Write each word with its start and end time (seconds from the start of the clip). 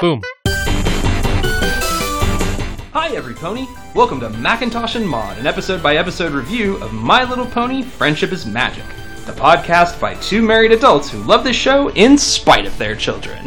Boom. 0.00 0.22
Hi, 2.92 3.16
every 3.16 3.34
pony. 3.34 3.66
Welcome 3.96 4.20
to 4.20 4.30
Macintosh 4.30 4.94
and 4.94 5.08
Maud, 5.08 5.38
an 5.38 5.46
episode 5.48 5.82
by 5.82 5.96
episode 5.96 6.30
review 6.34 6.76
of 6.76 6.92
My 6.92 7.28
Little 7.28 7.46
Pony 7.46 7.82
Friendship 7.82 8.30
is 8.30 8.46
Magic, 8.46 8.84
the 9.26 9.32
podcast 9.32 10.00
by 10.00 10.14
two 10.16 10.40
married 10.40 10.70
adults 10.70 11.10
who 11.10 11.18
love 11.24 11.42
this 11.42 11.56
show 11.56 11.88
in 11.94 12.16
spite 12.16 12.64
of 12.64 12.78
their 12.78 12.94
children. 12.94 13.44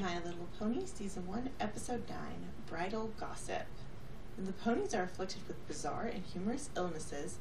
My 0.00 0.18
Little 0.24 0.48
Pony, 0.58 0.86
Season 0.86 1.24
1, 1.24 1.50
Episode 1.60 2.02
9 2.08 2.18
Bridle 2.66 3.12
Gossip. 3.20 3.62
When 4.36 4.46
the 4.46 4.52
ponies 4.54 4.92
are 4.92 5.04
afflicted 5.04 5.46
with 5.46 5.68
bizarre 5.68 6.10
and 6.12 6.24
humorous 6.24 6.70
illnesses, 6.76 7.38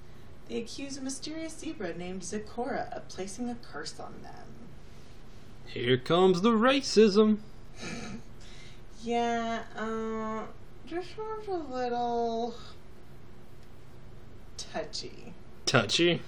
they 0.47 0.57
accuse 0.57 0.97
a 0.97 1.01
mysterious 1.01 1.57
zebra 1.57 1.93
named 1.95 2.21
Zecora 2.21 2.91
of 2.95 3.07
placing 3.07 3.49
a 3.49 3.55
curse 3.55 3.99
on 3.99 4.13
them. 4.23 4.47
Here 5.65 5.97
comes 5.97 6.41
the 6.41 6.51
racism. 6.51 7.39
Yeah, 9.03 9.61
uh, 9.77 10.41
just 10.85 11.17
was 11.17 11.47
a 11.47 11.73
little 11.73 12.55
touchy. 14.57 15.33
Touchy. 15.65 16.21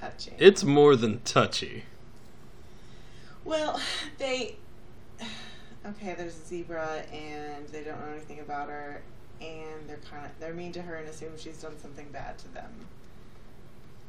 Touchy. 0.00 0.32
It's 0.36 0.64
more 0.64 0.96
than 0.96 1.20
touchy. 1.20 1.84
Well, 3.44 3.80
they. 4.18 4.56
Okay, 5.86 6.14
there's 6.18 6.36
a 6.36 6.44
zebra, 6.44 7.04
and 7.12 7.68
they 7.68 7.84
don't 7.84 8.00
know 8.00 8.12
anything 8.12 8.40
about 8.40 8.68
her, 8.68 9.02
and 9.40 9.88
they're 9.88 10.00
kind 10.10 10.26
of 10.26 10.32
they're 10.40 10.52
mean 10.52 10.72
to 10.72 10.82
her 10.82 10.96
and 10.96 11.08
assume 11.08 11.30
she's 11.38 11.62
done 11.62 11.78
something 11.78 12.08
bad 12.10 12.36
to 12.38 12.48
them. 12.52 12.72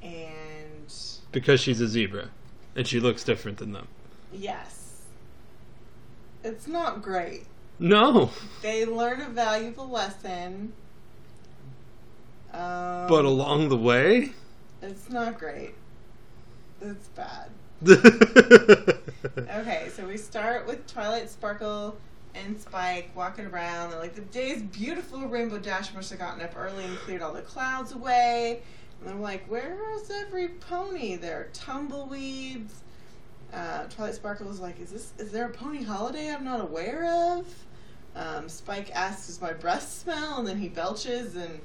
And 0.03 0.94
Because 1.31 1.59
she's 1.59 1.81
a 1.81 1.88
zebra. 1.88 2.30
And 2.76 2.86
she 2.88 3.00
looks 3.00 3.23
different 3.23 3.58
than 3.58 3.72
them. 3.73 3.88
yes, 4.34 5.02
it's 6.44 6.67
not 6.67 7.02
great. 7.02 7.45
No. 7.80 8.31
They 8.62 8.86
learn 8.86 9.22
a 9.22 9.30
valuable 9.30 9.89
lesson. 9.89 10.73
Um, 12.54 13.08
But 13.08 13.26
along 13.26 13.70
the 13.70 13.78
way. 13.78 14.31
it's 14.81 15.09
not 15.09 15.38
great. 15.39 15.73
It's 16.82 17.08
bad. 17.09 17.50
Okay, 19.38 19.89
so 19.95 20.06
we 20.06 20.17
start 20.17 20.67
with 20.67 20.86
Twilight 20.88 21.30
Sparkle 21.30 21.98
and 22.36 22.59
Spike 22.59 23.09
walking 23.16 23.45
around. 23.45 23.92
They're 23.92 24.00
like, 24.00 24.16
the 24.16 24.22
day's 24.22 24.61
beautiful. 24.61 25.22
Rainbow 25.28 25.58
Dash 25.58 25.94
must 25.94 26.09
have 26.11 26.20
gotten 26.20 26.42
up 26.42 26.54
early 26.58 26.84
and 26.86 26.95
cleared 26.98 27.22
all 27.22 27.34
the 27.34 27.42
clouds 27.42 27.92
away. 27.94 28.61
And 29.02 29.09
I'm 29.09 29.22
like, 29.22 29.45
where's 29.48 30.09
every 30.09 30.48
pony? 30.50 31.16
They're 31.16 31.50
tumbleweeds. 31.53 32.73
Uh, 33.54 33.84
Twilight 33.86 34.16
Sparkle 34.16 34.50
is 34.52 34.59
like, 34.59 34.80
is 34.81 34.92
this 34.92 35.14
is 35.17 35.31
there 35.31 35.45
a 35.45 35.50
pony 35.50 35.84
holiday 35.84 36.30
I'm 36.34 36.44
not 36.44 36.59
aware 36.62 37.06
of? 37.38 37.45
Um, 38.16 38.50
Spike 38.50 38.92
asks, 38.94 39.28
does 39.28 39.42
my 39.42 39.54
breath 39.54 39.88
smell? 39.88 40.39
And 40.39 40.48
then 40.48 40.58
he 40.58 40.67
belches, 40.67 41.36
and 41.36 41.59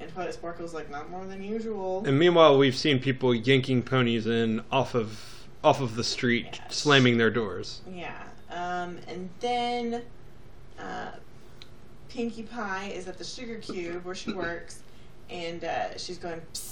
and 0.00 0.12
Twilight 0.12 0.34
Sparkle's 0.34 0.74
like, 0.74 0.90
not 0.90 1.08
more 1.10 1.24
than 1.24 1.42
usual. 1.42 2.02
and 2.04 2.18
meanwhile, 2.18 2.58
we've 2.58 2.74
seen 2.74 2.98
people 2.98 3.34
yanking 3.34 3.82
ponies 3.82 4.26
in 4.26 4.62
off 4.72 4.94
of 4.94 5.46
off 5.64 5.80
of 5.80 5.94
the 5.94 6.04
street, 6.04 6.48
Yes. 6.64 6.76
slamming 6.76 7.16
their 7.18 7.30
doors. 7.30 7.80
Yeah. 7.88 8.20
Um, 8.50 8.98
and 9.08 9.30
then 9.40 10.02
uh, 10.78 11.12
Pinkie 12.10 12.42
Pie 12.42 12.92
is 12.94 13.06
at 13.08 13.16
the 13.16 13.24
Sugar 13.24 13.56
Cube 13.58 14.04
where 14.04 14.14
she 14.16 14.32
works, 14.34 14.80
and 15.30 15.62
uh, 15.64 15.96
she's 15.96 16.18
going 16.18 16.40
psst, 16.52 16.71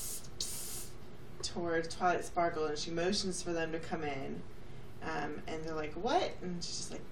towards 1.53 1.95
Twilight 1.95 2.25
Sparkle, 2.25 2.67
and 2.67 2.79
she 2.79 2.91
motions 2.91 3.43
for 3.43 3.53
them 3.53 3.73
to 3.73 3.79
come 3.79 4.03
in. 4.03 4.43
Um, 5.03 5.43
and 5.47 5.65
they're 5.65 5.75
like, 5.75 5.95
"What?" 5.95 6.31
And 6.43 6.63
she's 6.63 6.77
just 6.77 6.91
like, 6.91 7.03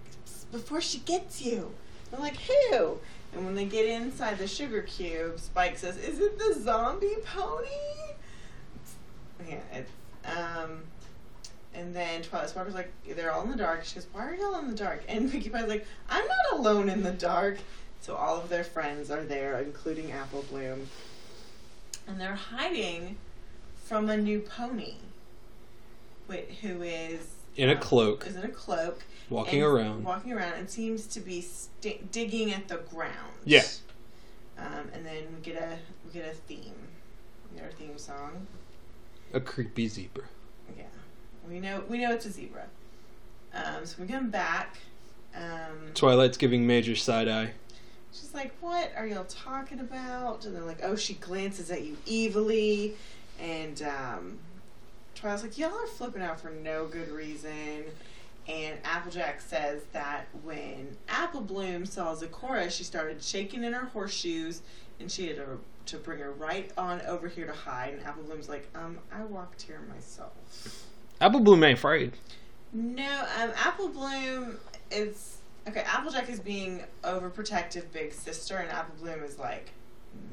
"Before 0.52 0.80
she 0.80 0.98
gets 0.98 1.42
you." 1.42 1.72
They're 2.10 2.20
like, 2.20 2.36
"Who?" 2.36 2.98
And 3.34 3.44
when 3.44 3.54
they 3.54 3.66
get 3.66 3.86
inside 3.86 4.38
the 4.38 4.46
Sugar 4.46 4.82
Cube, 4.82 5.38
Spike 5.38 5.78
says, 5.78 5.96
"Is 5.96 6.18
it 6.18 6.38
the 6.38 6.54
zombie 6.54 7.16
pony?" 7.24 7.66
Yeah, 9.48 9.60
it's 9.72 9.90
um. 10.24 10.82
And 11.74 11.94
then 11.94 12.22
Twilight 12.22 12.48
Sparkle's 12.48 12.74
like, 12.74 12.90
they're 13.14 13.30
all 13.30 13.42
in 13.44 13.50
the 13.50 13.56
dark. 13.56 13.84
She 13.84 13.94
goes, 13.94 14.06
why 14.12 14.26
are 14.26 14.34
y'all 14.34 14.58
in 14.58 14.68
the 14.68 14.74
dark? 14.74 15.04
And 15.06 15.30
Pinkie 15.30 15.48
Pie's 15.48 15.68
like, 15.68 15.86
I'm 16.08 16.26
not 16.26 16.58
alone 16.58 16.88
in 16.88 17.04
the 17.04 17.12
dark. 17.12 17.58
So 18.00 18.16
all 18.16 18.36
of 18.36 18.48
their 18.48 18.64
friends 18.64 19.12
are 19.12 19.22
there, 19.22 19.60
including 19.60 20.10
Apple 20.10 20.44
Bloom. 20.50 20.88
And 22.08 22.20
they're 22.20 22.34
hiding 22.34 23.16
from 23.88 24.10
a 24.10 24.16
new 24.16 24.40
pony, 24.40 24.96
who 26.60 26.82
is 26.82 27.20
In 27.56 27.70
a 27.70 27.72
uh, 27.72 27.78
cloak. 27.80 28.26
Is 28.26 28.36
in 28.36 28.44
a 28.44 28.48
cloak, 28.48 29.02
Walking 29.30 29.62
around. 29.62 30.04
walking 30.04 30.32
around, 30.32 30.54
and 30.54 30.68
seems 30.70 31.06
to 31.06 31.20
be 31.20 31.40
sti 31.40 32.00
digging 32.12 32.52
at 32.52 32.68
the 32.68 32.76
ground. 32.76 33.32
Yeah. 33.44 33.64
Um, 34.58 34.90
and 34.92 35.06
then 35.06 35.22
we 35.34 35.40
get 35.42 35.56
a 35.56 35.78
we 36.04 36.12
get 36.12 36.26
a 36.28 36.34
theme, 36.34 36.74
we 37.50 37.58
get 37.58 37.64
our 37.66 37.72
theme 37.72 37.96
song. 37.96 38.46
A 39.32 39.40
creepy 39.40 39.88
zebra. 39.88 40.24
Yeah, 40.76 40.84
we 41.48 41.60
know 41.60 41.82
we 41.88 41.98
know 41.98 42.12
it's 42.12 42.26
a 42.26 42.30
zebra. 42.30 42.66
Um, 43.54 43.86
so 43.86 43.96
we 44.02 44.06
come 44.06 44.28
back. 44.30 44.76
Um, 45.34 45.92
Twilight's 45.94 46.36
giving 46.36 46.66
Major 46.66 46.96
side 46.96 47.28
eye. 47.28 47.52
she's 48.12 48.34
like, 48.34 48.52
"What 48.60 48.92
are 48.96 49.06
y'all 49.06 49.24
talking 49.24 49.80
about?" 49.80 50.44
And 50.44 50.54
they're 50.54 50.62
like, 50.62 50.80
"Oh, 50.82 50.96
she 50.96 51.14
glances 51.14 51.70
at 51.70 51.82
you 51.84 51.96
evilly," 52.10 52.96
and 53.38 53.82
um, 53.82 54.38
Twilight's 55.14 55.42
like, 55.42 55.58
"Y'all 55.58 55.74
are 55.74 55.86
flipping 55.86 56.22
out 56.22 56.40
for 56.40 56.50
no 56.50 56.86
good 56.86 57.10
reason." 57.10 57.84
And 58.48 58.78
Applejack 58.82 59.42
says 59.42 59.82
that 59.92 60.26
when 60.42 60.96
Apple 61.08 61.42
Bloom 61.42 61.84
saw 61.84 62.14
Zecora, 62.14 62.70
she 62.70 62.82
started 62.82 63.22
shaking 63.22 63.62
in 63.62 63.74
her 63.74 63.86
horseshoes, 63.86 64.62
and 64.98 65.10
she 65.12 65.26
had 65.26 65.36
to, 65.36 65.60
to 65.86 65.98
bring 65.98 66.20
her 66.20 66.32
right 66.32 66.70
on 66.78 67.02
over 67.02 67.28
here 67.28 67.46
to 67.46 67.52
hide. 67.52 67.94
And 67.94 68.04
Apple 68.04 68.22
Bloom's 68.22 68.48
like, 68.48 68.68
"Um, 68.74 68.98
I 69.12 69.24
walked 69.24 69.62
here 69.62 69.80
myself." 69.92 70.86
Apple 71.20 71.40
Bloom 71.40 71.64
ain't 71.64 71.78
afraid. 71.78 72.12
No, 72.72 73.26
um, 73.38 73.50
Apple 73.56 73.88
Bloom 73.88 74.58
is 74.90 75.38
okay. 75.66 75.82
Applejack 75.86 76.28
is 76.28 76.40
being 76.40 76.84
overprotective 77.02 77.84
big 77.92 78.12
sister, 78.12 78.56
and 78.56 78.70
Apple 78.70 78.94
Bloom 79.00 79.22
is 79.22 79.38
like 79.38 79.70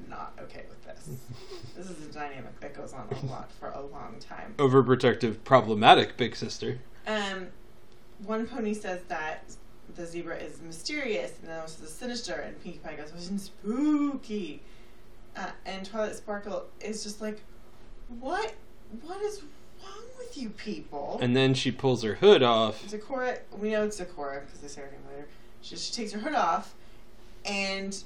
not 0.10 0.34
okay 0.42 0.64
with 0.70 0.84
this. 0.86 1.10
this 1.76 1.90
is 1.90 2.08
a 2.08 2.12
dynamic 2.12 2.60
that 2.60 2.74
goes 2.74 2.94
on 2.94 3.08
a 3.10 3.26
lot 3.26 3.52
for 3.52 3.70
a 3.70 3.82
long 3.82 4.16
time. 4.20 4.54
Overprotective, 4.58 5.44
problematic 5.44 6.18
big 6.18 6.36
sister. 6.36 6.80
Um, 7.08 7.48
one 8.26 8.48
pony 8.48 8.74
says 8.74 9.02
that 9.08 9.44
the 9.96 10.06
zebra 10.06 10.38
is 10.38 10.62
mysterious, 10.62 11.34
and 11.42 11.50
then 11.50 11.60
also 11.60 11.86
sinister, 11.86 12.34
and 12.34 12.62
Pinkie 12.64 12.80
Pie 12.80 12.96
goes, 12.96 13.12
"It's 13.16 13.44
spooky," 13.44 14.62
uh, 15.36 15.52
and 15.66 15.86
Twilight 15.86 16.16
Sparkle 16.16 16.66
is 16.80 17.04
just 17.04 17.22
like, 17.22 17.42
"What? 18.20 18.54
What 19.02 19.22
is 19.22 19.42
wrong 19.82 20.04
with 20.18 20.38
you 20.38 20.50
people?" 20.50 21.20
And 21.22 21.36
then 21.36 21.54
she 21.54 21.72
pulls 21.72 22.04
her 22.04 22.16
hood 22.16 22.44
off. 22.44 22.86
Zecora, 22.88 23.40
we 23.58 23.72
know 23.72 23.84
it's 23.84 24.00
Zecora 24.00 24.42
because 24.46 24.60
they 24.60 24.68
say 24.68 24.82
her 24.82 24.92
name 24.92 25.02
later. 25.10 25.28
She, 25.62 25.76
she 25.76 25.94
takes 25.94 26.12
her 26.14 26.20
hood 26.20 26.36
off, 26.36 26.74
and 27.46 28.04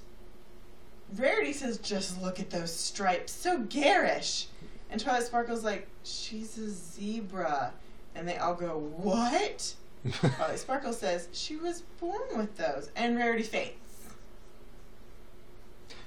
Rarity 1.16 1.54
says, 1.54 1.78
"Just 1.80 2.22
look 2.22 2.40
at 2.40 2.50
those 2.50 2.74
stripes, 2.74 3.32
so 3.32 3.60
garish." 3.60 4.48
And 4.90 5.00
Twilight 5.00 5.24
Sparkle's 5.24 5.64
like, 5.64 5.88
"She's 6.04 6.58
a 6.58 6.70
zebra," 6.70 7.74
and 8.16 8.28
they 8.28 8.38
all 8.38 8.56
go, 8.56 8.78
"What?" 8.78 9.74
Twilight 10.12 10.60
Sparkle 10.60 10.94
says, 10.94 11.28
"She 11.32 11.56
was 11.56 11.82
born 12.00 12.38
with 12.38 12.58
those," 12.58 12.90
and 12.96 13.18
Rarity 13.18 13.44
faints. 13.44 13.76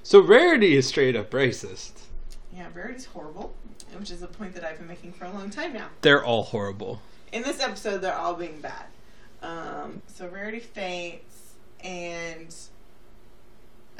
so 0.02 0.20
Rarity 0.20 0.76
is 0.76 0.87
straight 0.87 1.14
up 1.16 1.31
racist. 1.31 1.93
Yeah, 2.55 2.66
Rarity's 2.75 3.06
horrible, 3.06 3.55
which 3.98 4.10
is 4.10 4.22
a 4.22 4.26
point 4.26 4.55
that 4.55 4.64
I've 4.64 4.78
been 4.78 4.88
making 4.88 5.12
for 5.12 5.25
a 5.25 5.31
long 5.32 5.48
time 5.50 5.72
now. 5.72 5.88
They're 6.02 6.25
all 6.25 6.43
horrible. 6.44 7.00
in 7.32 7.43
this 7.43 7.60
episode, 7.60 7.98
they're 7.98 8.14
all 8.16 8.34
being 8.34 8.60
bad. 8.60 8.84
Um, 9.43 10.02
so 10.06 10.28
Rarity 10.28 10.60
faints, 10.60 11.55
and 11.82 12.55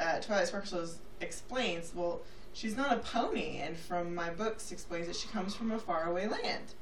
uh, 0.03 0.19
Twilight 0.19 0.47
Sparkles 0.47 0.99
explains, 1.21 1.93
well, 1.95 2.21
she's 2.53 2.75
not 2.75 2.93
a 2.93 2.97
pony, 2.97 3.57
and 3.57 3.77
from 3.77 4.13
my 4.13 4.29
books 4.29 4.71
explains 4.71 5.07
that 5.07 5.15
she 5.15 5.27
comes 5.29 5.55
from 5.55 5.71
a 5.71 5.79
faraway 5.79 6.27
land. 6.27 6.73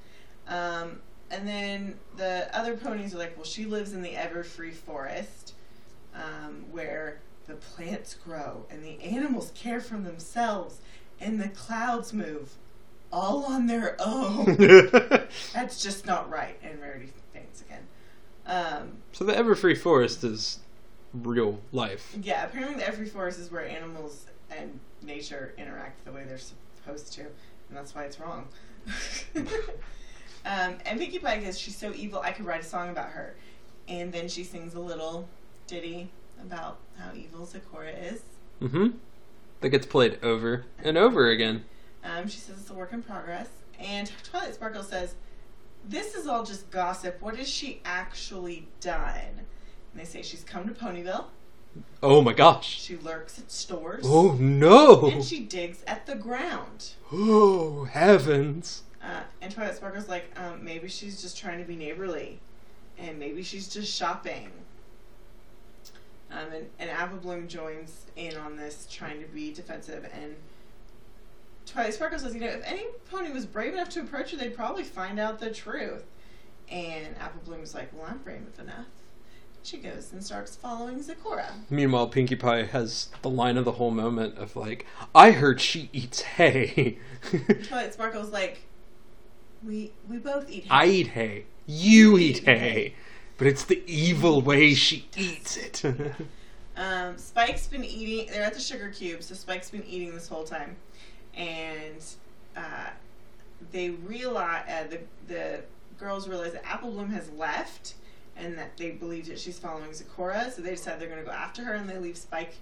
Um, 0.48 1.00
and 1.30 1.48
then 1.48 2.00
the 2.18 2.50
other 2.58 2.76
ponies 2.76 3.16
are 3.16 3.18
like, 3.18 3.36
well, 3.38 3.46
she 3.46 3.66
lives 3.66 3.94
in 3.94 4.02
the 4.02 4.14
Everfree 4.14 4.74
Forest, 4.74 5.54
um, 6.14 6.66
where 6.72 7.20
the 7.48 7.54
plants 7.56 8.14
grow 8.14 8.66
and 8.70 8.84
the 8.84 9.02
animals 9.02 9.52
care 9.56 9.80
for 9.80 9.98
themselves, 9.98 10.80
and 11.20 11.40
the 11.40 11.50
clouds 11.50 12.14
move 12.14 12.56
all 13.12 13.46
on 13.46 13.68
their 13.68 13.96
own. 14.00 14.56
That's 15.54 15.82
just 15.82 16.06
not 16.06 16.30
right. 16.30 16.58
And 16.64 16.82
Rarity 16.82 17.12
faints 17.34 17.62
again. 17.62 17.88
Um, 18.46 18.98
so 19.12 19.24
the 19.24 19.34
Everfree 19.34 19.78
Forest 19.78 20.24
is 20.24 20.60
real 21.14 21.60
life. 21.72 22.16
yeah, 22.22 22.46
apparently 22.46 22.84
the 22.84 22.90
Everfree 22.90 23.10
Forest 23.10 23.40
is 23.40 23.52
where 23.52 23.68
animals 23.68 24.26
and 24.50 24.80
nature 25.02 25.54
interact 25.58 26.04
the 26.06 26.12
way 26.12 26.24
they're 26.26 26.38
supposed 26.38 27.12
to. 27.14 27.22
and 27.22 27.78
that's 27.78 27.96
why 27.96 28.04
it's 28.04 28.20
wrong. 28.20 28.48
um, 29.36 30.78
and 30.86 31.00
Pinkie 31.00 31.20
Pie 31.20 31.40
goes, 31.40 31.60
"She's 31.60 31.76
so 31.76 31.94
evil, 31.94 32.20
I 32.20 32.32
could 32.32 32.46
write 32.46 32.62
a 32.62 32.66
song 32.66 32.90
about 32.90 33.10
her." 33.10 33.36
And 33.88 34.12
then 34.12 34.28
she 34.28 34.44
sings 34.44 34.74
a 34.74 34.80
little 34.80 35.28
ditty 35.68 36.10
about 36.42 36.78
how 36.98 37.14
evil 37.16 37.46
Zecora 37.46 38.14
is. 38.14 38.22
Mm-hmm. 38.62 38.98
That 39.62 39.70
gets 39.70 39.86
played 39.86 40.20
over 40.24 40.66
and 40.84 40.98
over 40.98 41.30
again. 41.30 41.66
Um, 42.04 42.28
she 42.28 42.40
says 42.40 42.60
it's 42.60 42.70
a 42.70 42.74
work 42.74 42.94
in 42.94 43.04
progress. 43.04 43.48
And 43.80 44.12
Twilight 44.24 44.56
Sparkle 44.56 44.84
says, 44.84 45.16
This 45.88 46.16
is 46.16 46.28
all 46.28 46.44
just 46.44 46.70
gossip. 46.72 47.22
What 47.22 47.36
has 47.38 47.48
she 47.48 47.82
actually 47.86 48.68
done? 48.80 49.46
And 49.92 50.02
they 50.02 50.06
say 50.06 50.22
she's 50.22 50.44
come 50.44 50.68
to 50.68 50.74
Ponyville. 50.74 51.26
Oh 52.04 52.22
my 52.22 52.34
gosh. 52.34 52.82
She 52.82 52.98
lurks 52.98 53.40
at 53.40 53.52
stores. 53.52 54.04
Oh 54.06 54.34
no. 54.40 55.10
And 55.10 55.24
she 55.24 55.40
digs 55.40 55.84
at 55.88 56.06
the 56.06 56.16
ground. 56.16 56.92
Oh 57.12 57.86
heavens. 57.86 58.84
Uh, 59.04 59.22
and 59.42 59.52
Twilight 59.54 59.76
Sparkle's 59.76 60.10
like, 60.10 60.32
um, 60.40 60.64
maybe 60.64 60.88
she's 60.88 61.22
just 61.22 61.38
trying 61.38 61.60
to 61.60 61.66
be 61.66 61.76
neighborly. 61.76 62.40
And 62.98 63.18
maybe 63.18 63.42
she's 63.42 63.68
just 63.68 63.96
shopping. 63.96 64.52
Um, 66.32 66.52
and, 66.54 66.70
and 66.80 66.90
Apple 66.90 67.18
Bloom 67.18 67.48
joins 67.48 68.06
in 68.16 68.38
on 68.38 68.56
this, 68.56 68.88
trying 68.90 69.22
to 69.22 69.28
be 69.28 69.52
defensive. 69.52 70.08
And 70.14 70.36
Twilight 71.66 71.94
Sparkle 71.94 72.20
says, 72.20 72.34
you 72.34 72.42
know, 72.42 72.48
if 72.48 72.64
any 72.66 72.86
pony 73.10 73.32
was 73.32 73.46
brave 73.46 73.74
enough 73.74 73.90
to 73.90 74.02
approach 74.02 74.32
her, 74.32 74.38
they'd 74.38 74.56
probably 74.56 74.84
find 74.84 75.20
out 75.20 75.40
the 75.40 75.52
truth. 75.52 76.04
And 76.70 77.16
Apple 77.20 77.42
Bloom's 77.44 77.74
like, 77.74 77.90
well, 77.94 78.08
I'm 78.10 78.20
brave 78.20 78.42
enough. 78.60 78.86
She 79.64 79.78
goes 79.78 80.12
and 80.12 80.24
starts 80.24 80.56
following 80.56 81.00
Zecora. 81.00 81.52
Meanwhile, 81.70 82.08
Pinkie 82.08 82.36
Pie 82.36 82.64
has 82.64 83.10
the 83.22 83.30
line 83.30 83.58
of 83.58 83.66
the 83.66 83.74
whole 83.74 83.92
moment 83.92 84.38
of 84.38 84.56
like, 84.56 84.86
"I 85.14 85.32
heard 85.32 85.62
she 85.62 85.90
eats 85.94 86.22
hay." 86.22 86.98
Twilight 87.68 87.94
Sparkle's 87.94 88.32
like, 88.32 88.64
we 89.66 89.92
we 90.10 90.18
both 90.18 90.50
eat. 90.50 90.64
Hay. 90.64 90.70
I 90.70 90.86
eat 90.86 91.08
hay. 91.10 91.46
You 91.68 92.18
eat 92.18 92.40
hay. 92.40 92.96
But 93.38 93.48
it's 93.48 93.66
the 93.66 93.82
evil 93.88 94.42
way 94.42 94.74
she 94.74 95.08
eats 95.16 95.58
it. 95.58 95.84
Um, 96.78 97.18
Spike's 97.18 97.68
been 97.68 97.84
eating. 97.84 98.32
They're 98.32 98.44
at 98.44 98.54
the 98.54 98.60
sugar 98.60 98.90
cube, 98.90 99.22
so 99.22 99.36
Spike's 99.36 99.70
been 99.70 99.84
eating 99.86 100.14
this 100.16 100.30
whole 100.30 100.46
time, 100.46 100.78
and 101.36 102.02
uh, 102.56 102.92
they 103.72 103.90
realize 103.90 104.64
uh, 104.70 104.88
the 104.90 105.00
the 105.28 105.60
girls 106.00 106.30
realize 106.30 106.54
that 106.54 106.66
Apple 106.66 106.92
Bloom 106.92 107.10
has 107.10 107.30
left, 107.32 107.96
and 108.42 108.58
that 108.58 108.76
they 108.78 108.92
believe 108.92 109.28
that 109.28 109.40
she's 109.40 109.60
following 109.60 109.92
Zecora, 109.92 110.52
so 110.52 110.62
they 110.62 110.72
decide 110.72 111.00
they're 111.00 111.08
going 111.08 111.20
to 111.22 111.26
go 111.26 111.32
after 111.32 111.64
her, 111.64 111.74
and 111.76 111.88
they 111.90 111.98
leave 111.98 112.18
Spike 112.18 112.56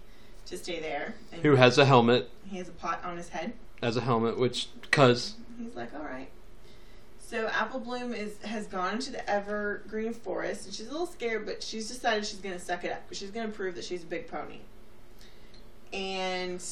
to 0.47 0.57
stay 0.57 0.79
there. 0.79 1.15
And 1.31 1.41
Who 1.41 1.55
has 1.55 1.77
a 1.77 1.85
helmet 1.85 2.29
he 2.49 2.57
has 2.57 2.67
a 2.67 2.71
pot 2.71 3.03
on 3.03 3.17
his 3.17 3.29
head. 3.29 3.53
as 3.81 3.95
a 3.97 4.01
helmet, 4.01 4.37
which, 4.37 4.67
cuz. 4.91 5.35
He's 5.61 5.75
like, 5.75 5.93
all 5.93 6.01
right. 6.03 6.29
So 7.19 7.47
Apple 7.53 7.79
Bloom 7.79 8.13
is 8.13 8.41
has 8.43 8.65
gone 8.65 8.93
into 8.95 9.11
the 9.11 9.29
evergreen 9.29 10.13
forest, 10.13 10.65
and 10.65 10.73
she's 10.73 10.87
a 10.87 10.91
little 10.91 11.05
scared, 11.05 11.45
but 11.45 11.61
she's 11.61 11.87
decided 11.87 12.25
she's 12.25 12.39
going 12.39 12.55
to 12.55 12.61
suck 12.61 12.83
it 12.83 12.91
up. 12.91 13.03
She's 13.11 13.29
going 13.29 13.45
to 13.45 13.53
prove 13.53 13.75
that 13.75 13.83
she's 13.83 14.01
a 14.01 14.07
big 14.07 14.27
pony. 14.27 14.59
And 15.93 16.63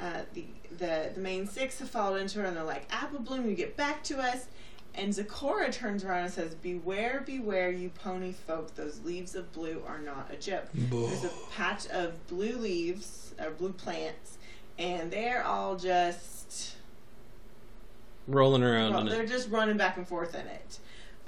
uh, 0.00 0.22
the 0.34 0.44
the 0.78 1.10
the 1.14 1.20
main 1.20 1.46
six 1.46 1.78
have 1.78 1.88
followed 1.90 2.20
into 2.20 2.40
her, 2.40 2.46
and 2.46 2.56
they're 2.56 2.64
like, 2.64 2.86
Apple 2.90 3.20
Bloom, 3.20 3.48
you 3.48 3.54
get 3.54 3.76
back 3.76 4.02
to 4.04 4.18
us. 4.18 4.46
And 4.96 5.12
Zecora 5.12 5.70
turns 5.70 6.04
around 6.04 6.24
and 6.24 6.32
says, 6.32 6.54
Beware, 6.54 7.22
beware, 7.26 7.70
you 7.70 7.90
pony 7.90 8.32
folk. 8.32 8.74
Those 8.74 9.00
leaves 9.04 9.34
of 9.34 9.52
blue 9.52 9.82
are 9.86 9.98
not 9.98 10.30
a 10.32 10.36
joke. 10.36 10.68
There's 10.72 11.24
a 11.24 11.30
patch 11.52 11.86
of 11.88 12.26
blue 12.28 12.56
leaves, 12.56 13.34
or 13.38 13.50
blue 13.50 13.72
plants, 13.72 14.38
and 14.78 15.10
they're 15.10 15.44
all 15.44 15.76
just 15.76 16.76
Rolling 18.26 18.62
around 18.62 18.94
well, 18.94 19.04
they're 19.04 19.22
it. 19.22 19.28
just 19.28 19.50
running 19.50 19.76
back 19.76 19.96
and 19.98 20.08
forth 20.08 20.34
in 20.34 20.46
it. 20.46 20.78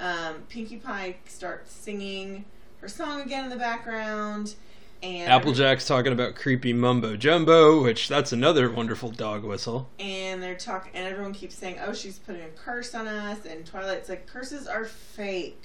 Um, 0.00 0.42
Pinkie 0.48 0.78
Pie 0.78 1.16
starts 1.26 1.72
singing 1.72 2.44
her 2.80 2.88
song 2.88 3.20
again 3.20 3.44
in 3.44 3.50
the 3.50 3.56
background, 3.56 4.54
and 5.02 5.30
Applejack's 5.30 5.86
talking 5.86 6.12
about 6.12 6.34
creepy 6.34 6.72
mumbo 6.72 7.16
jumbo, 7.16 7.82
which 7.82 8.08
that's 8.08 8.32
another 8.32 8.70
wonderful 8.70 9.10
dog 9.10 9.44
whistle. 9.44 9.88
and 10.00 10.42
they're 10.42 10.56
talking, 10.56 10.92
and 10.94 11.06
everyone 11.06 11.32
keeps 11.32 11.54
saying, 11.54 11.78
"Oh, 11.84 11.92
she's 11.92 12.18
putting 12.18 12.42
a 12.42 12.48
curse 12.48 12.94
on 12.94 13.06
us." 13.06 13.44
And 13.46 13.64
Twilight's 13.64 14.08
like, 14.08 14.26
"Curses 14.26 14.66
are 14.66 14.84
fake; 14.84 15.64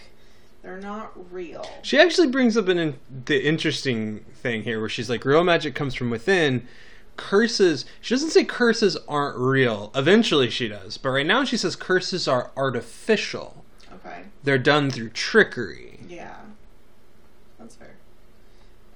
they're 0.62 0.80
not 0.80 1.12
real." 1.34 1.66
She 1.82 2.00
actually 2.00 2.28
brings 2.28 2.56
up 2.58 2.68
an 2.68 2.78
in, 2.78 2.96
the 3.26 3.44
interesting 3.46 4.20
thing 4.36 4.64
here, 4.64 4.80
where 4.80 4.90
she's 4.90 5.10
like, 5.10 5.26
"Real 5.26 5.44
magic 5.44 5.76
comes 5.76 5.94
from 5.96 6.10
within." 6.10 6.68
Curses. 7.16 7.86
She 8.02 8.16
doesn't 8.16 8.32
say 8.32 8.44
curses 8.44 8.98
aren't 9.08 9.38
real. 9.38 9.92
Eventually, 9.94 10.50
she 10.50 10.68
does, 10.68 10.98
but 10.98 11.10
right 11.10 11.26
now 11.28 11.44
she 11.44 11.58
says 11.58 11.76
curses 11.76 12.28
are 12.28 12.50
artificial. 12.58 13.64
Okay, 13.94 14.24
They're 14.44 14.58
done 14.58 14.90
through 14.90 15.10
trickery. 15.12 16.00
yeah. 16.10 16.38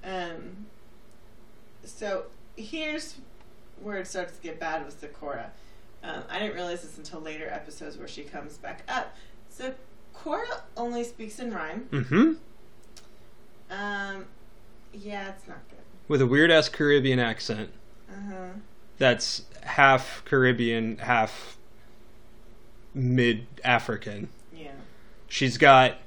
Um, 0.07 0.65
so 1.83 2.25
here's 2.55 3.15
where 3.81 3.97
it 3.97 4.07
starts 4.07 4.37
to 4.37 4.41
get 4.41 4.59
bad 4.59 4.85
with 4.85 4.99
Zecora. 5.01 5.47
Um, 6.03 6.23
I 6.29 6.39
didn't 6.39 6.55
realize 6.55 6.81
this 6.81 6.97
until 6.97 7.19
later 7.19 7.49
episodes 7.49 7.97
where 7.97 8.07
she 8.07 8.23
comes 8.23 8.57
back 8.57 8.83
up. 8.87 9.15
So 9.49 9.73
Cora 10.13 10.63
only 10.75 11.03
speaks 11.03 11.39
in 11.39 11.53
rhyme. 11.53 11.87
Mm-hmm. 11.91 12.33
Um, 13.69 14.25
yeah, 14.93 15.29
it's 15.29 15.47
not 15.47 15.67
good. 15.69 15.79
With 16.07 16.21
a 16.21 16.27
weird 16.27 16.51
ass 16.51 16.69
Caribbean 16.69 17.19
accent. 17.19 17.69
Uh 18.09 18.31
huh. 18.31 18.47
That's 18.97 19.43
half 19.63 20.23
Caribbean, 20.25 20.97
half 20.97 21.57
mid 22.93 23.45
African. 23.63 24.29
Yeah. 24.55 24.71
She's 25.27 25.57
got 25.57 25.97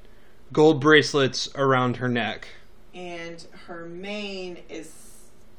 gold 0.52 0.80
bracelets 0.80 1.48
around 1.54 1.98
her 1.98 2.08
neck, 2.08 2.48
And 2.94 3.44
her 3.66 3.86
mane 3.86 4.58
is 4.68 4.92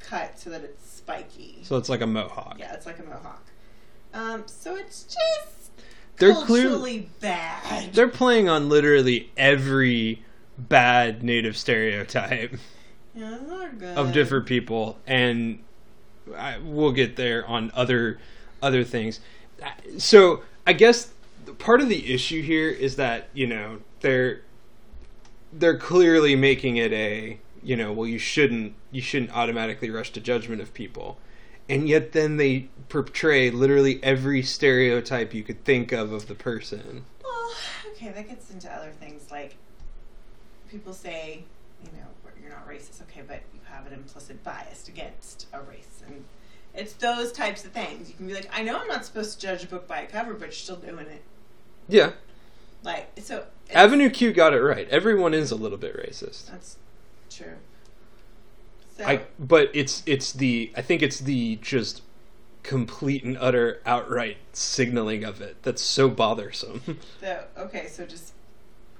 cut 0.00 0.38
so 0.38 0.50
that 0.50 0.62
it's 0.62 0.90
spiky. 0.90 1.58
so 1.62 1.76
it's 1.76 1.88
like 1.88 2.00
a 2.00 2.06
mohawk. 2.06 2.56
Yeah, 2.58 2.74
it's 2.74 2.86
like 2.86 2.98
a 2.98 3.04
mohawk. 3.04 3.46
Um, 4.14 4.42
so 4.46 4.76
it's 4.76 5.04
just 5.04 5.70
They're 6.18 6.34
clearly 6.34 7.08
bad. 7.20 7.94
they're 7.94 8.08
playing 8.08 8.48
on 8.48 8.68
literally 8.68 9.30
every 9.36 10.22
bad 10.58 11.22
native 11.22 11.56
stereotype 11.56 12.56
yeah, 13.14 13.34
it's 13.36 13.48
not 13.48 13.78
good. 13.78 13.96
of 13.96 14.12
different 14.12 14.46
people, 14.46 14.98
and 15.06 15.62
I, 16.36 16.58
we'll 16.58 16.92
get 16.92 17.16
there 17.16 17.46
on 17.46 17.70
other 17.74 18.18
other 18.62 18.84
things. 18.84 19.20
So 19.98 20.42
I 20.66 20.72
guess 20.72 21.12
part 21.58 21.80
of 21.80 21.88
the 21.88 22.12
issue 22.12 22.42
here 22.42 22.68
is 22.70 22.96
that 22.96 23.28
you 23.34 23.46
know 23.46 23.78
they're 24.00 24.42
they're 25.52 25.78
clearly 25.78 26.34
making 26.36 26.76
it 26.76 26.92
a 26.92 27.38
you 27.62 27.76
know 27.76 27.92
well 27.92 28.06
you 28.06 28.18
shouldn't 28.18 28.74
you 28.90 29.00
shouldn't 29.00 29.34
automatically 29.36 29.90
rush 29.90 30.10
to 30.10 30.20
judgment 30.20 30.60
of 30.60 30.72
people 30.74 31.18
and 31.68 31.88
yet 31.88 32.12
then 32.12 32.36
they 32.36 32.68
portray 32.88 33.50
literally 33.50 34.02
every 34.02 34.42
stereotype 34.42 35.32
you 35.32 35.42
could 35.42 35.64
think 35.64 35.92
of 35.92 36.12
of 36.12 36.26
the 36.26 36.34
person 36.34 37.04
Well, 37.22 37.52
okay, 37.92 38.10
that 38.10 38.28
gets 38.28 38.50
into 38.50 38.70
other 38.70 38.90
things 39.00 39.30
like 39.30 39.54
people 40.68 40.92
say, 40.92 41.44
you 41.84 41.90
know, 41.92 42.06
you're 42.40 42.50
not 42.50 42.66
racist, 42.68 43.02
okay, 43.02 43.22
but 43.26 43.42
you 43.54 43.60
have 43.64 43.86
an 43.86 43.92
implicit 43.92 44.42
bias 44.42 44.88
against 44.88 45.46
a 45.52 45.60
race, 45.60 46.02
and 46.06 46.24
it's 46.74 46.94
those 46.94 47.30
types 47.30 47.64
of 47.64 47.72
things. 47.72 48.08
You 48.08 48.16
can 48.16 48.26
be 48.26 48.34
like, 48.34 48.48
I 48.52 48.62
know 48.62 48.78
I'm 48.78 48.88
not 48.88 49.04
supposed 49.04 49.38
to 49.38 49.46
judge 49.46 49.62
a 49.64 49.66
book 49.66 49.86
by 49.86 50.00
a 50.00 50.06
cover, 50.06 50.32
but 50.34 50.46
you're 50.46 50.52
still 50.52 50.76
doing 50.76 51.06
it. 51.06 51.22
yeah 51.88 52.12
Like, 52.82 53.10
so 53.20 53.44
avenue 53.70 54.10
q 54.10 54.32
got 54.32 54.52
it 54.52 54.60
right 54.60 54.88
everyone 54.90 55.32
is 55.32 55.50
a 55.50 55.56
little 55.56 55.78
bit 55.78 55.96
racist 55.96 56.50
That's 56.50 56.76
true. 57.30 57.54
So, 58.98 59.04
I, 59.04 59.22
but 59.38 59.70
it's 59.72 60.02
it's 60.04 60.32
the 60.32 60.72
I 60.76 60.82
think 60.82 61.02
it's 61.02 61.18
the 61.20 61.56
just 61.56 62.02
complete 62.62 63.24
and 63.24 63.36
utter 63.38 63.80
outright 63.84 64.36
signaling 64.52 65.24
of 65.24 65.40
it 65.40 65.62
that's 65.62 65.82
so 65.82 66.08
bothersome. 66.08 66.82
so 67.20 67.44
okay, 67.56 67.86
so 67.88 68.04
just 68.04 68.32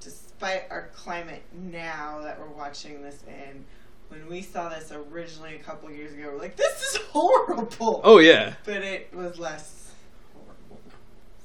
despite 0.00 0.64
our 0.70 0.88
climate 0.94 1.42
now 1.52 2.20
that 2.22 2.38
we're 2.40 2.46
watching 2.46 3.02
this 3.02 3.22
in, 3.28 3.64
when 4.08 4.26
we 4.28 4.42
saw 4.42 4.68
this 4.68 4.92
originally 4.92 5.56
a 5.56 5.58
couple 5.58 5.90
years 5.90 6.12
ago, 6.12 6.30
we're 6.32 6.38
like, 6.38 6.56
this 6.56 6.82
is 6.82 6.96
horrible. 7.10 8.00
oh 8.02 8.18
yeah, 8.18 8.54
but 8.64 8.82
it 8.82 9.12
was 9.14 9.38
less 9.38 9.92
horrible. 10.34 10.80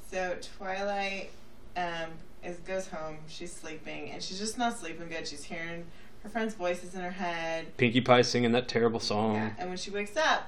So 0.09 0.37
Twilight 0.57 1.31
um, 1.75 2.11
is 2.43 2.57
goes 2.57 2.87
home. 2.87 3.17
She's 3.27 3.51
sleeping, 3.53 4.11
and 4.11 4.21
she's 4.21 4.39
just 4.39 4.57
not 4.57 4.77
sleeping 4.77 5.09
good. 5.09 5.27
She's 5.27 5.43
hearing 5.43 5.85
her 6.23 6.29
friends' 6.29 6.53
voices 6.55 6.95
in 6.95 7.01
her 7.01 7.11
head. 7.11 7.75
Pinkie 7.77 8.01
Pie 8.01 8.21
singing 8.21 8.51
that 8.53 8.67
terrible 8.67 8.99
song. 8.99 9.35
Yeah, 9.35 9.51
and 9.59 9.69
when 9.69 9.77
she 9.77 9.91
wakes 9.91 10.15
up, 10.17 10.47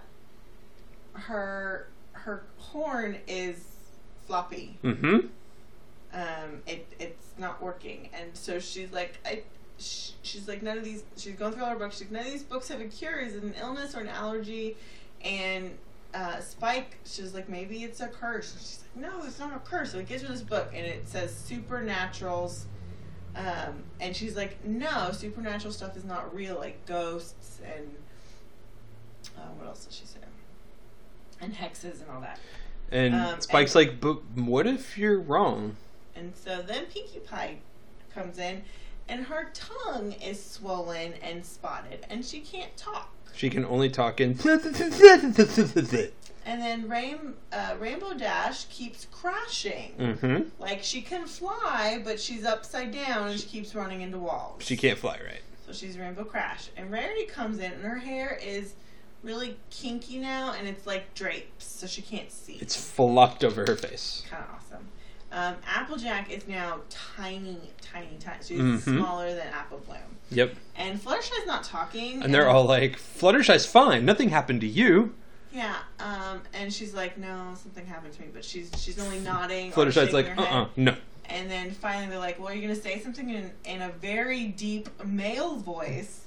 her 1.14 1.88
her 2.14 2.44
horn 2.58 3.18
is 3.28 3.64
floppy. 4.28 4.78
Mm-hmm. 4.84 5.28
Um, 6.14 6.62
it 6.68 6.92
it's 7.00 7.28
not 7.38 7.62
working, 7.62 8.10
and 8.14 8.36
so 8.36 8.60
she's 8.60 8.92
like, 8.92 9.18
I. 9.26 9.44
sh- 9.80 10.12
She's 10.22 10.48
like 10.50 10.62
none 10.62 10.78
of 10.78 10.84
these. 10.84 11.04
She's 11.18 11.36
going 11.36 11.54
through 11.54 11.64
all 11.64 11.70
her 11.72 11.76
books. 11.78 11.96
She's 11.98 12.02
like, 12.08 12.12
none 12.12 12.26
of 12.26 12.32
these 12.32 12.44
books 12.44 12.68
have 12.68 12.82
a 12.82 12.86
cure. 12.86 13.18
Is 13.20 13.36
it 13.36 13.42
an 13.44 13.54
illness 13.60 13.96
or 13.96 14.02
an 14.02 14.10
allergy? 14.10 14.76
And 15.24 15.78
uh, 16.14 16.40
Spike, 16.40 16.98
she's 17.06 17.34
like, 17.34 17.50
maybe 17.50 17.84
it's 17.84 18.02
a 18.02 18.08
curse. 18.08 18.54
And 18.54 18.62
she's 18.62 18.84
like, 18.96 19.12
no, 19.12 19.24
it's 19.26 19.40
not 19.40 19.56
a 19.56 19.60
curse. 19.60 19.92
So 19.92 20.00
he 20.00 20.04
gives 20.04 20.24
her 20.24 20.30
this 20.30 20.42
book, 20.42 20.72
and 20.74 20.86
it 20.86 21.08
says 21.08 21.32
supernaturals. 21.50 22.64
Um, 23.36 23.84
and 24.00 24.16
she's 24.16 24.36
like, 24.36 24.64
no, 24.66 25.12
supernatural 25.12 25.72
stuff 25.72 25.96
is 25.96 26.04
not 26.04 26.34
real, 26.34 26.56
like 26.56 26.84
ghosts 26.86 27.60
and 27.64 27.88
uh, 29.38 29.42
what 29.58 29.68
else 29.68 29.86
does 29.86 29.96
she 29.96 30.06
say? 30.06 30.20
And 31.40 31.54
hexes 31.54 32.02
and 32.02 32.10
all 32.14 32.22
that. 32.22 32.40
And 32.92 33.14
Um, 33.14 33.40
Spike's 33.40 33.76
like, 33.76 34.02
but 34.02 34.16
what 34.36 34.66
if 34.66 34.98
you're 34.98 35.20
wrong? 35.20 35.78
And 36.16 36.36
so 36.36 36.62
then 36.62 36.86
Pinkie 36.88 37.20
Pie 37.20 37.58
comes 38.14 38.40
in, 38.40 38.64
and 39.10 39.26
her 39.26 39.52
tongue 39.54 40.14
is 40.14 40.42
swollen 40.44 41.14
and 41.22 41.46
spotted, 41.46 42.06
and 42.10 42.24
she 42.24 42.40
can't 42.40 42.76
talk. 42.78 43.12
She 43.36 43.50
can 43.50 43.66
only 43.66 43.90
talk 43.90 44.22
in. 44.22 44.38
And 46.46 46.62
then 46.62 46.90
Rain, 46.90 47.36
uh, 47.54 47.76
Rainbow 47.80 48.16
Dash 48.16 48.66
keeps 48.66 49.06
crashing. 49.12 49.94
mm-hmm. 50.00 50.50
Like 50.58 50.82
she 50.84 51.02
can 51.02 51.28
fly, 51.28 52.02
but 52.04 52.20
she's 52.20 52.44
upside 52.44 52.92
down 52.92 53.28
and 53.28 53.40
she 53.40 53.46
keeps 53.46 53.76
running 53.76 54.02
into 54.02 54.18
walls. 54.18 54.64
She 54.64 54.76
can't 54.76 54.98
fly 54.98 55.20
right. 55.24 55.42
So 55.68 55.74
she's 55.74 55.96
Rainbow 55.96 56.24
Crash. 56.24 56.70
And 56.76 56.92
Rarity 56.92 57.26
comes 57.26 57.60
in 57.60 57.72
and 57.72 57.84
her 57.84 58.00
hair 58.00 58.40
is 58.44 58.74
really 59.22 59.58
kinky 59.70 60.18
now 60.18 60.54
and 60.58 60.68
it's 60.68 60.88
like 60.88 61.14
drapes, 61.14 61.66
so 61.66 61.86
she 61.86 62.02
can't 62.02 62.32
see. 62.32 62.58
It's 62.60 62.76
flocked 62.76 63.44
over 63.44 63.66
her 63.68 63.76
face. 63.76 64.24
kind 64.28 64.44
of 64.44 64.56
awesome. 64.56 64.88
Um, 65.32 65.56
Applejack 65.68 66.32
is 66.32 66.48
now 66.48 66.80
tiny, 66.90 67.58
tiny, 67.82 68.18
tiny. 68.20 68.44
She's 68.44 68.60
Mhm. 68.60 68.80
smaller 68.82 69.30
than 69.36 69.48
Apple 69.54 69.78
Bloom. 69.86 70.00
Yep. 70.32 70.56
And 70.76 71.00
Fluttershy's 71.04 71.46
not 71.46 71.64
talking. 71.64 72.24
And 72.24 72.34
they're 72.34 72.50
all 72.50 72.66
like, 72.66 72.98
Fluttershy's 72.98 73.66
fine. 73.66 74.06
Nothing 74.06 74.30
happened 74.30 74.62
to 74.62 74.68
you. 74.68 75.14
yeah. 75.52 75.78
Um, 76.00 76.42
and 76.54 76.72
she's 76.74 76.94
like, 76.94 77.18
no, 77.18 77.54
something 77.62 77.86
happened 77.86 78.14
to 78.14 78.22
me. 78.22 78.28
But 78.34 78.46
she's 78.46 78.72
she's 78.78 79.00
only 79.00 79.20
nodding. 79.20 79.72
Fluttershy's 79.72 80.14
like, 80.14 80.28
uh 80.38 80.42
head. 80.44 80.54
uh 80.54 80.66
no. 80.76 80.96
And 81.26 81.50
then 81.50 81.72
finally 81.72 82.08
they're 82.10 82.18
like, 82.20 82.40
well, 82.40 82.52
you're 82.54 82.64
going 82.64 82.76
to 82.76 82.82
say 82.82 83.00
something 83.00 83.30
in, 83.30 83.52
in 83.66 83.82
a 83.84 83.90
very 83.90 84.46
deep 84.48 84.90
male 85.06 85.58
voice. 85.58 86.22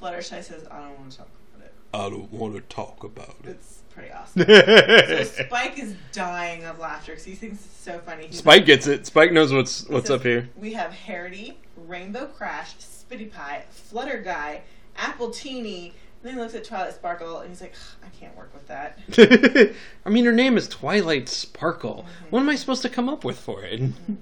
Fluttershy 0.00 0.42
says, 0.44 0.64
I 0.70 0.78
don't 0.80 0.98
want 0.98 1.10
to 1.12 1.18
talk 1.18 1.28
about 1.54 1.66
it. 1.66 1.74
I 1.92 2.08
don't 2.10 2.32
want 2.32 2.54
to 2.54 2.60
talk 2.62 3.02
about 3.04 3.36
It's 3.44 3.80
pretty 3.94 4.12
awesome. 4.12 4.44
so. 4.46 5.24
Spike 5.46 5.78
is 5.78 5.94
dying 6.12 6.64
of 6.64 6.78
laughter 6.78 7.12
because 7.12 7.24
he 7.24 7.34
thinks 7.34 7.64
it's 7.64 7.76
so 7.76 7.98
funny. 8.00 8.26
He's 8.26 8.38
Spike 8.38 8.66
gets 8.66 8.86
it. 8.86 9.06
Spike 9.06 9.32
knows 9.32 9.52
what's 9.52 9.88
what's 9.88 10.10
up 10.10 10.22
here. 10.22 10.48
We 10.56 10.72
have 10.74 10.92
Hairity, 10.92 11.54
Rainbow 11.76 12.26
Crash, 12.26 12.74
Spitty 12.76 13.30
Pie, 13.32 13.64
Flutter 13.70 14.20
Guy, 14.22 14.62
Apple 14.96 15.30
Teeny. 15.30 15.94
And 16.22 16.30
then 16.30 16.34
he 16.34 16.40
looks 16.40 16.54
at 16.54 16.64
Twilight 16.64 16.94
Sparkle 16.94 17.40
and 17.40 17.50
he's 17.50 17.60
like, 17.60 17.74
I 18.02 18.08
can't 18.18 18.34
work 18.36 18.50
with 18.54 18.66
that. 18.68 18.98
I 20.06 20.08
mean, 20.08 20.24
her 20.24 20.32
name 20.32 20.56
is 20.56 20.68
Twilight 20.68 21.28
Sparkle. 21.28 22.06
Mm-hmm. 22.06 22.30
What 22.30 22.40
am 22.40 22.48
I 22.48 22.54
supposed 22.54 22.82
to 22.82 22.88
come 22.88 23.08
up 23.10 23.24
with 23.24 23.38
for 23.38 23.62
it? 23.62 23.80
Mm-hmm. 23.80 24.14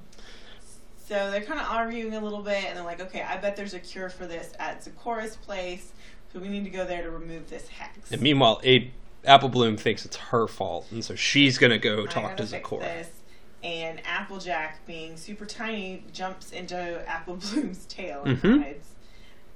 So 1.06 1.30
they're 1.30 1.42
kind 1.42 1.60
of 1.60 1.66
arguing 1.68 2.14
a 2.14 2.20
little 2.20 2.42
bit, 2.42 2.64
and 2.64 2.76
they're 2.76 2.84
like, 2.84 3.00
okay, 3.00 3.22
I 3.22 3.36
bet 3.36 3.54
there's 3.54 3.74
a 3.74 3.78
cure 3.78 4.08
for 4.08 4.26
this 4.26 4.54
at 4.58 4.82
Zecora's 4.82 5.36
place, 5.36 5.92
so 6.32 6.38
we 6.38 6.48
need 6.48 6.64
to 6.64 6.70
go 6.70 6.86
there 6.86 7.02
to 7.02 7.10
remove 7.10 7.50
this 7.50 7.68
hex. 7.68 8.10
And 8.10 8.22
meanwhile, 8.22 8.62
a 8.64 8.90
Apple 9.24 9.48
Bloom 9.48 9.76
thinks 9.76 10.04
it's 10.04 10.16
her 10.16 10.46
fault, 10.48 10.86
and 10.90 11.04
so 11.04 11.14
she's 11.14 11.58
gonna 11.58 11.78
go 11.78 12.06
talk 12.06 12.36
to 12.36 12.46
fix 12.46 13.08
And 13.62 14.00
Applejack, 14.04 14.84
being 14.86 15.16
super 15.16 15.46
tiny, 15.46 16.04
jumps 16.12 16.50
into 16.50 16.76
Apple 17.08 17.36
Bloom's 17.52 17.86
tail 17.86 18.22
and 18.24 18.40
Mhm. 18.42 18.62
hides. 18.64 18.88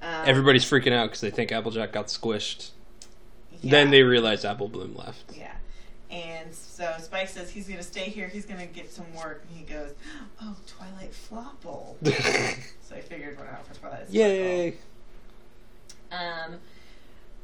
Um, 0.01 0.29
Everybody's 0.29 0.65
freaking 0.65 0.93
out 0.93 1.07
because 1.07 1.21
they 1.23 1.31
think 1.31 1.51
Applejack 1.51 1.91
got 1.93 2.07
squished. 2.07 2.71
yeah. 3.63 3.71
Then 3.73 3.91
they 3.91 4.03
realize 4.03 4.45
Apple 4.45 4.69
Bloom 4.69 4.95
left. 4.95 5.25
Yeah. 5.35 5.51
And 6.11 6.55
so 6.55 6.95
Spike 7.01 7.29
says 7.29 7.51
he's 7.51 7.67
going 7.67 7.79
to 7.79 7.83
stay 7.85 8.05
here. 8.11 8.29
He's 8.29 8.45
going 8.47 8.61
to 8.61 8.67
get 8.67 8.93
some 8.93 9.13
work. 9.15 9.45
And 9.49 9.59
he 9.59 9.65
goes, 9.65 9.93
Oh, 10.41 10.55
Twilight 10.69 11.13
Flopple. 11.13 11.97
so 12.83 12.95
I 12.95 13.01
figured 13.01 13.37
one 13.39 13.49
out 13.49 13.67
for 13.67 13.75
Twilight 13.75 14.03
Sparkle. 14.09 14.15
Yay! 14.15 14.75
Um, 16.13 16.61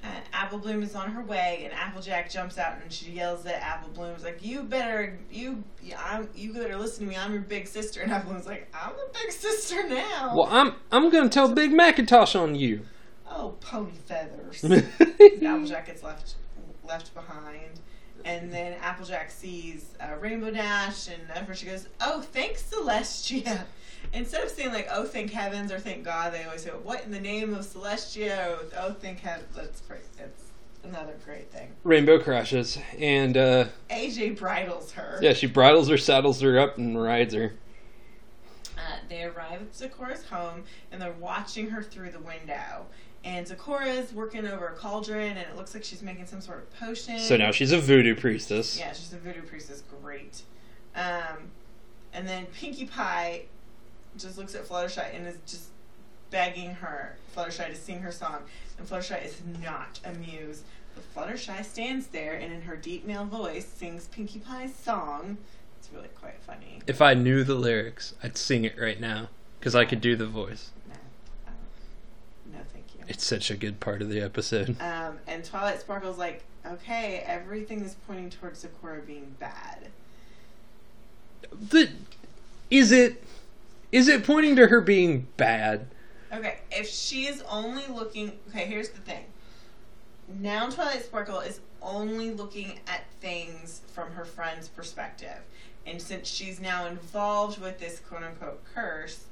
uh, 0.03 0.07
Apple 0.33 0.59
Bloom 0.59 0.83
is 0.83 0.95
on 0.95 1.11
her 1.13 1.23
way, 1.23 1.63
and 1.65 1.73
Applejack 1.73 2.31
jumps 2.31 2.59
out 2.59 2.77
and 2.83 2.93
she 2.93 3.13
yells 3.13 3.47
at 3.47 3.63
Apple 3.63 3.91
Bloom, 3.91 4.15
"Is 4.17 4.25
like 4.25 4.45
you 4.45 4.63
better 4.63 5.19
you 5.31 5.63
I'm 5.99 6.29
you 6.35 6.53
better 6.53 6.77
listen 6.77 7.05
to 7.05 7.11
me. 7.11 7.17
I'm 7.17 7.33
your 7.33 7.43
big 7.43 7.67
sister." 7.69 8.01
And 8.01 8.13
Apple 8.13 8.31
Bloom's 8.33 8.47
like, 8.47 8.69
"I'm 8.75 8.93
the 8.93 9.19
big 9.19 9.31
sister 9.33 9.89
now." 9.89 10.35
Well, 10.37 10.49
I'm 10.51 10.75
I'm 10.91 11.11
gonna 11.11 11.29
tell 11.29 11.53
Big 11.53 11.73
Macintosh 11.73 12.35
on 12.35 12.55
you. 12.55 12.83
oh, 13.31 13.55
pony 13.61 13.93
feathers. 14.07 14.65
Applejack 15.45 15.87
gets 15.87 16.03
left 16.03 16.35
left 16.87 17.15
behind, 17.15 17.81
and 18.25 18.53
then 18.53 18.75
Applejack 18.81 19.31
sees 19.31 19.95
uh, 20.01 20.17
Rainbow 20.21 20.51
Dash, 20.51 21.09
and 21.09 21.23
at 21.33 21.47
first 21.47 21.61
she 21.61 21.67
goes, 21.67 21.87
"Oh, 22.01 22.21
thanks, 22.21 22.63
Celestia." 22.65 23.65
Instead 24.13 24.45
of 24.45 24.51
saying 24.51 24.73
like 24.73 24.89
"Oh, 24.91 25.05
thank 25.05 25.31
heavens" 25.31 25.73
or 25.73 25.79
"Thank 25.79 26.05
God," 26.05 26.33
they 26.33 26.45
always 26.45 26.63
say, 26.63 26.71
"What 26.71 27.05
in 27.05 27.11
the 27.11 27.21
name 27.21 27.55
of 27.55 27.65
Celestia?" 27.65 28.49
Or, 28.49 28.59
"Oh, 28.79 28.93
thank 28.93 29.21
heaven." 29.21 29.47
That's 29.55 29.81
great. 29.83 30.03
It's 30.19 30.45
another 30.85 31.15
great 31.25 31.51
thing. 31.51 31.73
Rainbow 31.85 32.19
crashes, 32.19 32.79
and 32.99 33.37
uh, 33.37 33.67
AJ 33.91 34.39
bridles 34.39 34.93
her. 34.93 35.19
yeah, 35.23 35.33
she 35.33 35.47
bridles 35.47 35.89
her, 35.89 35.97
saddles 35.97 36.41
her 36.41 36.59
up, 36.59 36.77
and 36.79 37.01
rides 37.03 37.35
her. 37.35 37.55
Uh, 38.77 38.97
they 39.09 39.23
arrive 39.23 39.63
at 39.63 39.75
Zecora's 39.77 40.25
home 40.25 40.65
and 40.91 41.01
they're 41.01 41.13
watching 41.13 41.71
her 41.71 41.83
through 41.83 42.11
the 42.11 42.19
window. 42.19 42.87
And 43.25 43.47
Zecora's 43.47 44.13
working 44.13 44.47
over 44.47 44.67
a 44.69 44.75
cauldron 44.75 45.37
and 45.37 45.39
it 45.39 45.57
looks 45.57 45.75
like 45.75 45.85
she's 45.85 46.03
making 46.03 46.27
some 46.27 46.41
sort 46.41 46.59
of 46.59 46.79
potion. 46.81 47.19
So 47.21 47.37
now 47.37 47.53
she's 47.53 47.71
a 47.71 47.79
voodoo 47.79 48.17
priestess. 48.17 48.77
Yeah, 48.79 48.93
she's 48.93 49.13
a 49.13 49.19
voodoo 49.19 49.43
priestess. 49.43 49.83
Great. 50.03 50.43
Um, 50.97 51.51
and 52.13 52.27
then 52.27 52.47
Pinkie 52.47 52.87
Pie 52.87 53.43
just 54.19 54.39
looks 54.39 54.55
at 54.55 54.67
Fluttershy 54.67 55.15
and 55.15 55.27
is 55.27 55.39
just 55.47 55.69
begging 56.31 56.75
her, 56.77 57.17
Fluttershy, 57.37 57.69
to 57.69 57.77
sing 57.77 58.01
her 58.01 58.13
song. 58.13 58.39
And 58.79 58.89
Fluttershy 58.89 59.25
is 59.25 59.41
not 59.63 60.01
amused. 60.05 60.65
But 60.95 61.15
Fluttershy 61.15 61.65
stands 61.65 62.09
there 62.09 62.35
and 62.35 62.53
in 62.53 62.63
her 62.63 62.77
deep 62.77 63.07
male 63.07 63.25
voice 63.25 63.67
sings 63.67 64.09
Pinkie 64.09 64.41
Pie's 64.41 64.75
song. 64.75 65.39
It's 65.79 65.89
really 65.93 66.09
quite 66.09 66.39
funny. 66.47 66.81
If 66.87 67.01
I 67.01 67.15
knew 67.15 67.45
the 67.45 67.55
lyrics, 67.55 68.15
I'd 68.23 68.37
sing 68.37 68.65
it 68.65 68.75
right 68.79 69.01
now 69.01 69.29
because 69.59 69.75
I 69.75 69.85
could 69.85 70.01
do 70.01 70.17
the 70.17 70.27
voice. 70.27 70.71
No, 70.89 70.95
um, 71.47 71.55
no, 72.53 72.59
thank 72.73 72.85
you. 72.95 73.05
It's 73.09 73.25
such 73.25 73.51
a 73.51 73.57
good 73.57 73.81
part 73.81 74.03
of 74.03 74.09
the 74.09 74.21
episode. 74.21 74.77
Um, 74.81 75.19
and 75.27 75.45
Twilight 75.45 75.81
Sparkle's 75.81 76.19
like, 76.19 76.43
okay, 76.67 77.23
everything 77.27 77.83
is 77.83 77.97
pointing 78.07 78.31
towards 78.31 78.65
Zecora 78.65 79.07
being 79.07 79.35
bad. 79.39 79.89
The, 81.71 81.91
is 82.71 82.93
it 82.93 83.23
is 83.93 84.09
it 84.09 84.25
pointing 84.25 84.57
to 84.57 84.67
her 84.67 84.81
being 84.81 85.29
bad? 85.37 85.87
Okay, 86.33 86.59
if 86.71 86.89
she 86.89 87.27
is 87.27 87.43
only 87.43 87.87
looking, 87.87 88.33
okay, 88.49 88.65
here's 88.65 88.89
the 88.89 89.01
thing. 89.01 89.25
Now 90.41 90.69
Twilight 90.71 91.05
Sparkle 91.05 91.41
is 91.41 91.61
only 91.83 92.33
looking 92.33 92.81
at 92.87 93.11
things 93.21 93.83
from 93.93 94.13
her 94.13 94.25
friend's 94.25 94.69
perspective. 94.69 95.39
And 95.87 96.01
since 96.01 96.29
she's 96.29 96.59
now 96.59 96.87
involved 96.87 97.61
with 97.61 97.79
this 97.79 98.01
quote 98.01 98.23
unquote 98.23 98.63
curse, 98.75 99.27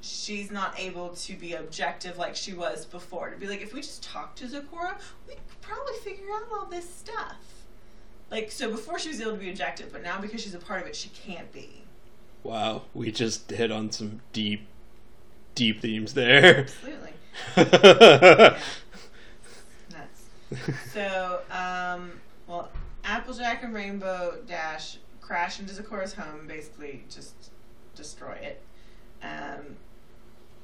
she's 0.00 0.50
not 0.50 0.78
able 0.78 1.10
to 1.10 1.34
be 1.34 1.54
objective 1.54 2.16
like 2.16 2.36
she 2.36 2.54
was 2.54 2.86
before. 2.86 3.30
To 3.30 3.36
be 3.36 3.46
like, 3.46 3.60
if 3.60 3.74
we 3.74 3.80
just 3.80 4.02
talk 4.02 4.34
to 4.36 4.46
Zecora, 4.46 4.98
we 5.28 5.34
could 5.34 5.60
probably 5.60 5.94
figure 6.02 6.26
out 6.32 6.44
all 6.52 6.66
this 6.66 6.88
stuff. 6.88 7.36
Like, 8.30 8.50
so 8.50 8.70
before 8.70 8.98
she 8.98 9.10
was 9.10 9.20
able 9.20 9.32
to 9.32 9.38
be 9.38 9.50
objective, 9.50 9.92
but 9.92 10.02
now 10.02 10.20
because 10.20 10.40
she's 10.40 10.54
a 10.54 10.58
part 10.58 10.80
of 10.80 10.88
it, 10.88 10.96
she 10.96 11.10
can't 11.10 11.52
be. 11.52 11.83
Wow, 12.44 12.82
we 12.94 13.10
just 13.10 13.50
hit 13.50 13.72
on 13.72 13.90
some 13.90 14.20
deep, 14.32 14.66
deep 15.56 15.80
themes 15.80 16.14
there. 16.14 16.60
Absolutely. 16.60 17.10
Yeah. 17.56 18.58
Nuts. 19.90 20.30
So, 20.92 21.40
um, 21.50 22.12
well, 22.46 22.68
Applejack 23.02 23.64
and 23.64 23.74
Rainbow 23.74 24.38
Dash 24.46 24.98
crash 25.20 25.58
into 25.58 25.74
Zecora's 25.74 26.12
home 26.14 26.46
basically 26.46 27.04
just 27.10 27.34
destroy 27.96 28.34
it. 28.34 28.62
Um, 29.22 29.76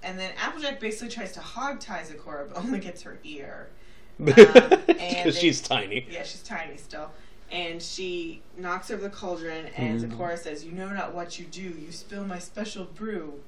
and 0.03 0.19
then 0.19 0.31
Applejack 0.41 0.79
basically 0.81 1.09
tries 1.09 1.33
to 1.33 1.41
hog 1.41 1.81
tie 1.81 2.03
Zecora, 2.03 2.49
but 2.49 2.57
only 2.59 2.79
gets 2.79 3.03
her 3.03 3.19
ear. 3.25 3.69
and 4.19 4.29
they- 4.37 5.31
she's 5.33 5.61
tiny. 5.61 6.07
Yeah, 6.11 6.23
she's 6.23 6.43
tiny 6.43 6.77
still. 6.77 7.11
And 7.51 7.83
she 7.83 8.43
knocks 8.57 8.91
over 8.91 9.03
the 9.03 9.11
cauldron, 9.11 9.67
and 9.77 10.01
Mm. 10.01 10.39
Says, 10.39 10.65
You 10.65 10.73
know 10.73 10.89
not 10.91 11.15
what 11.15 11.39
you 11.39 11.47
do. 11.47 11.63
You 11.63 11.91
spill 11.91 12.25
my 12.25 12.39
special 12.39 12.85
brew. 12.85 13.41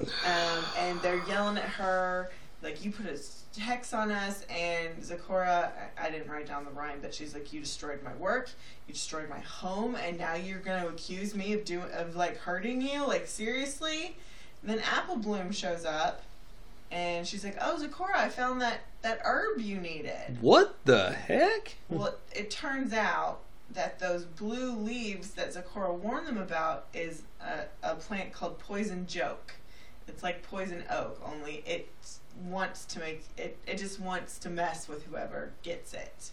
Um, 0.00 0.64
and 0.78 1.00
they're 1.00 1.22
yelling 1.28 1.58
at 1.58 1.64
her, 1.64 2.30
like, 2.62 2.84
You 2.84 2.90
put 2.90 3.06
a 3.06 3.60
hex 3.60 3.92
on 3.92 4.10
us. 4.10 4.44
And 4.50 4.96
Zecora, 5.02 5.70
I, 5.98 6.06
I 6.06 6.10
didn't 6.10 6.28
write 6.30 6.46
down 6.46 6.64
the 6.64 6.70
rhyme, 6.70 6.98
but 7.02 7.14
she's 7.14 7.34
like, 7.34 7.52
You 7.52 7.60
destroyed 7.60 8.02
my 8.02 8.14
work. 8.14 8.50
You 8.88 8.94
destroyed 8.94 9.28
my 9.28 9.40
home. 9.40 9.94
And 9.96 10.18
now 10.18 10.34
you're 10.34 10.58
going 10.60 10.82
to 10.82 10.88
accuse 10.88 11.34
me 11.34 11.52
of, 11.52 11.64
doing, 11.64 11.90
of, 11.92 12.16
like, 12.16 12.38
hurting 12.38 12.80
you? 12.80 13.06
Like, 13.06 13.26
seriously? 13.26 14.16
And 14.62 14.70
then 14.70 14.80
Apple 14.80 15.16
Bloom 15.16 15.52
shows 15.52 15.84
up. 15.84 16.22
And 16.92 17.26
she's 17.26 17.42
like, 17.42 17.56
"Oh, 17.60 17.82
Zecora, 17.82 18.14
I 18.16 18.28
found 18.28 18.60
that 18.60 18.80
that 19.00 19.20
herb 19.24 19.60
you 19.60 19.78
needed." 19.78 20.38
What 20.40 20.84
the 20.84 21.10
heck? 21.10 21.76
Well, 21.88 22.16
it, 22.30 22.50
turns 22.50 22.92
out 22.92 23.40
that 23.70 23.98
those 23.98 24.24
blue 24.24 24.76
leaves 24.76 25.30
that 25.30 25.54
Zecora 25.54 25.94
warned 25.94 26.26
them 26.26 26.36
about 26.36 26.86
is 26.92 27.22
a, 27.40 27.64
a 27.82 27.94
plant 27.94 28.32
called 28.32 28.58
poison 28.58 29.06
joke. 29.06 29.54
It's 30.06 30.22
like 30.22 30.42
poison 30.42 30.84
oak, 30.90 31.18
only 31.24 31.62
it 31.66 31.88
wants 32.44 32.84
to 32.86 32.98
make 32.98 33.24
it. 33.38 33.56
It 33.66 33.78
just 33.78 33.98
wants 33.98 34.38
to 34.40 34.50
mess 34.50 34.86
with 34.86 35.04
whoever 35.06 35.52
gets 35.62 35.94
it. 35.94 36.30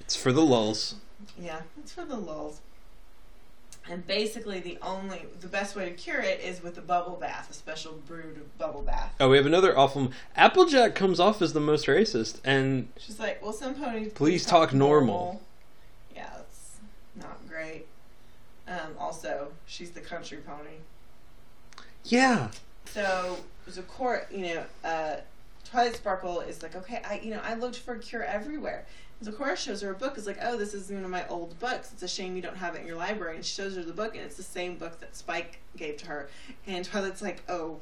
It's 0.00 0.16
for 0.16 0.32
the 0.32 0.42
lulls. 0.42 0.96
Yeah, 1.38 1.62
it's 1.78 1.92
for 1.92 2.04
the 2.04 2.16
lulls. 2.16 2.60
And 3.88 4.06
basically, 4.06 4.60
the 4.60 4.78
only 4.82 5.24
the 5.40 5.46
best 5.48 5.74
way 5.74 5.86
to 5.86 5.90
cure 5.94 6.20
it 6.20 6.40
is 6.40 6.62
with 6.62 6.78
a 6.78 6.82
bubble 6.82 7.16
bath, 7.16 7.50
a 7.50 7.54
special 7.54 7.94
brewed 8.06 8.40
bubble 8.58 8.82
bath. 8.82 9.14
Oh, 9.18 9.30
we 9.30 9.36
have 9.36 9.46
another 9.46 9.76
awful. 9.76 10.12
Applejack 10.36 10.94
comes 10.94 11.18
off 11.18 11.42
as 11.42 11.54
the 11.54 11.60
most 11.60 11.86
racist, 11.86 12.38
and 12.44 12.88
She's 12.98 13.18
like, 13.18 13.42
"Well, 13.42 13.52
some 13.52 13.74
ponies 13.74 14.12
Please 14.12 14.44
talk 14.46 14.72
normal." 14.72 15.42
Yeah, 16.14 16.28
that's 16.36 16.76
not 17.16 17.38
great. 17.48 17.86
Um, 18.68 18.94
also, 18.98 19.50
she's 19.66 19.90
the 19.90 20.00
country 20.00 20.38
pony. 20.38 20.76
yeah, 22.04 22.50
So 22.84 23.38
Zecora, 23.68 24.30
you 24.30 24.54
know, 24.54 24.64
uh, 24.84 25.16
Twilight 25.64 25.96
Sparkle 25.96 26.40
is 26.40 26.62
like, 26.62 26.76
okay, 26.76 27.00
I, 27.04 27.20
you 27.22 27.30
know, 27.30 27.40
I 27.42 27.54
looked 27.54 27.78
for 27.78 27.94
a 27.94 27.98
cure 27.98 28.22
everywhere. 28.22 28.84
Zecora 29.22 29.56
shows 29.56 29.82
her 29.82 29.90
a 29.90 29.94
book. 29.94 30.16
Is 30.16 30.26
like, 30.26 30.38
oh, 30.42 30.56
this 30.56 30.72
is 30.74 30.90
one 30.90 31.04
of 31.04 31.10
my 31.10 31.26
old 31.28 31.58
books. 31.58 31.92
It's 31.92 32.02
a 32.02 32.08
shame 32.08 32.36
you 32.36 32.42
don't 32.42 32.56
have 32.56 32.74
it 32.74 32.80
in 32.82 32.86
your 32.86 32.96
library. 32.96 33.36
And 33.36 33.44
she 33.44 33.54
shows 33.54 33.76
her 33.76 33.82
the 33.82 33.92
book, 33.92 34.14
and 34.16 34.24
it's 34.24 34.36
the 34.36 34.42
same 34.42 34.76
book 34.76 34.98
that 35.00 35.14
Spike 35.16 35.58
gave 35.76 35.96
to 35.98 36.06
her. 36.06 36.28
And 36.66 36.84
Twilight's 36.84 37.20
like, 37.22 37.42
oh, 37.48 37.78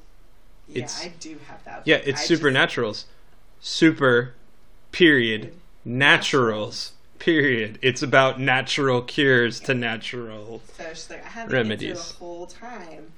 yeah, 0.69 0.79
It's- 0.85 1.05
I 1.05 1.09
do 1.21 1.39
have 1.49 1.63
that. 1.65 1.83
yeah. 1.85 1.97
It's 1.97 2.23
I 2.25 2.27
just- 2.27 2.43
supernaturals. 2.43 3.05
Super, 3.61 4.35
period, 4.93 5.55
naturals. 5.85 6.93
Period. 7.19 7.79
It's 7.83 8.01
about 8.03 8.39
natural 8.41 9.03
cures 9.03 9.59
to 9.61 9.75
natural. 9.75 10.63
So 10.77 10.85
she's 10.91 11.11
like, 11.11 11.25
I 11.25 11.29
haven't 11.29 11.53
Remedies. 11.53 12.13
the 12.13 12.19
whole 12.19 12.47
time. 12.47 13.13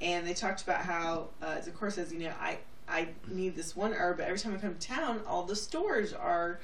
And 0.00 0.26
they 0.26 0.34
talked 0.34 0.62
about 0.62 0.80
how, 0.82 1.28
uh, 1.40 1.58
Zecora 1.64 1.92
says, 1.92 2.12
you 2.12 2.18
know, 2.18 2.32
I, 2.40 2.58
I 2.88 3.08
need 3.28 3.54
this 3.54 3.76
one 3.76 3.92
herb, 3.92 4.16
but 4.16 4.26
every 4.26 4.40
time 4.40 4.54
I 4.54 4.58
come 4.58 4.74
to 4.74 4.80
town, 4.88 5.20
all 5.28 5.44
the 5.44 5.54
stores 5.54 6.12
are, 6.12 6.58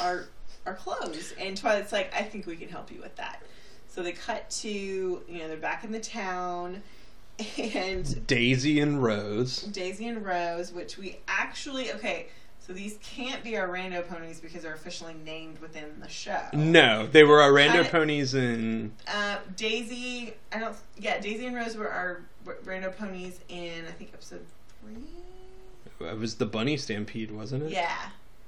are, 0.00 0.26
are 0.66 0.74
closed. 0.74 1.34
And 1.38 1.56
Twilight's 1.56 1.92
like, 1.92 2.12
I 2.14 2.22
think 2.22 2.46
we 2.46 2.56
can 2.56 2.68
help 2.68 2.90
you 2.90 3.00
with 3.00 3.16
that. 3.16 3.42
So 3.88 4.02
they 4.02 4.12
cut 4.12 4.50
to, 4.50 4.68
you 4.68 5.38
know, 5.38 5.48
they're 5.48 5.56
back 5.56 5.84
in 5.84 5.92
the 5.92 6.00
town, 6.00 6.82
and 7.58 8.26
Daisy 8.26 8.80
and 8.80 9.02
Rose. 9.02 9.62
Daisy 9.62 10.06
and 10.06 10.24
Rose, 10.24 10.72
which 10.72 10.98
we 10.98 11.18
actually, 11.28 11.92
okay, 11.92 12.26
so 12.66 12.72
these 12.72 12.98
can't 13.02 13.44
be 13.44 13.56
our 13.56 13.68
rando 13.68 14.06
ponies 14.06 14.40
because 14.40 14.64
they're 14.64 14.74
officially 14.74 15.14
named 15.24 15.60
within 15.60 16.00
the 16.00 16.08
show. 16.08 16.42
No, 16.52 17.06
they 17.06 17.22
were 17.22 17.40
our 17.40 17.52
rando 17.52 17.88
ponies 17.88 18.34
in. 18.34 18.92
Uh, 19.06 19.36
Daisy, 19.54 20.34
I 20.52 20.58
don't. 20.58 20.76
Yeah, 20.98 21.20
Daisy 21.20 21.46
and 21.46 21.54
Rose 21.54 21.76
were 21.76 21.88
our 21.88 22.22
rando 22.64 22.96
ponies 22.96 23.38
in 23.48 23.84
I 23.86 23.92
think 23.92 24.10
episode 24.12 24.44
three. 24.80 26.08
It 26.08 26.18
was 26.18 26.34
the 26.34 26.46
bunny 26.46 26.76
stampede, 26.76 27.30
wasn't 27.30 27.64
it? 27.64 27.70
Yeah, 27.70 27.96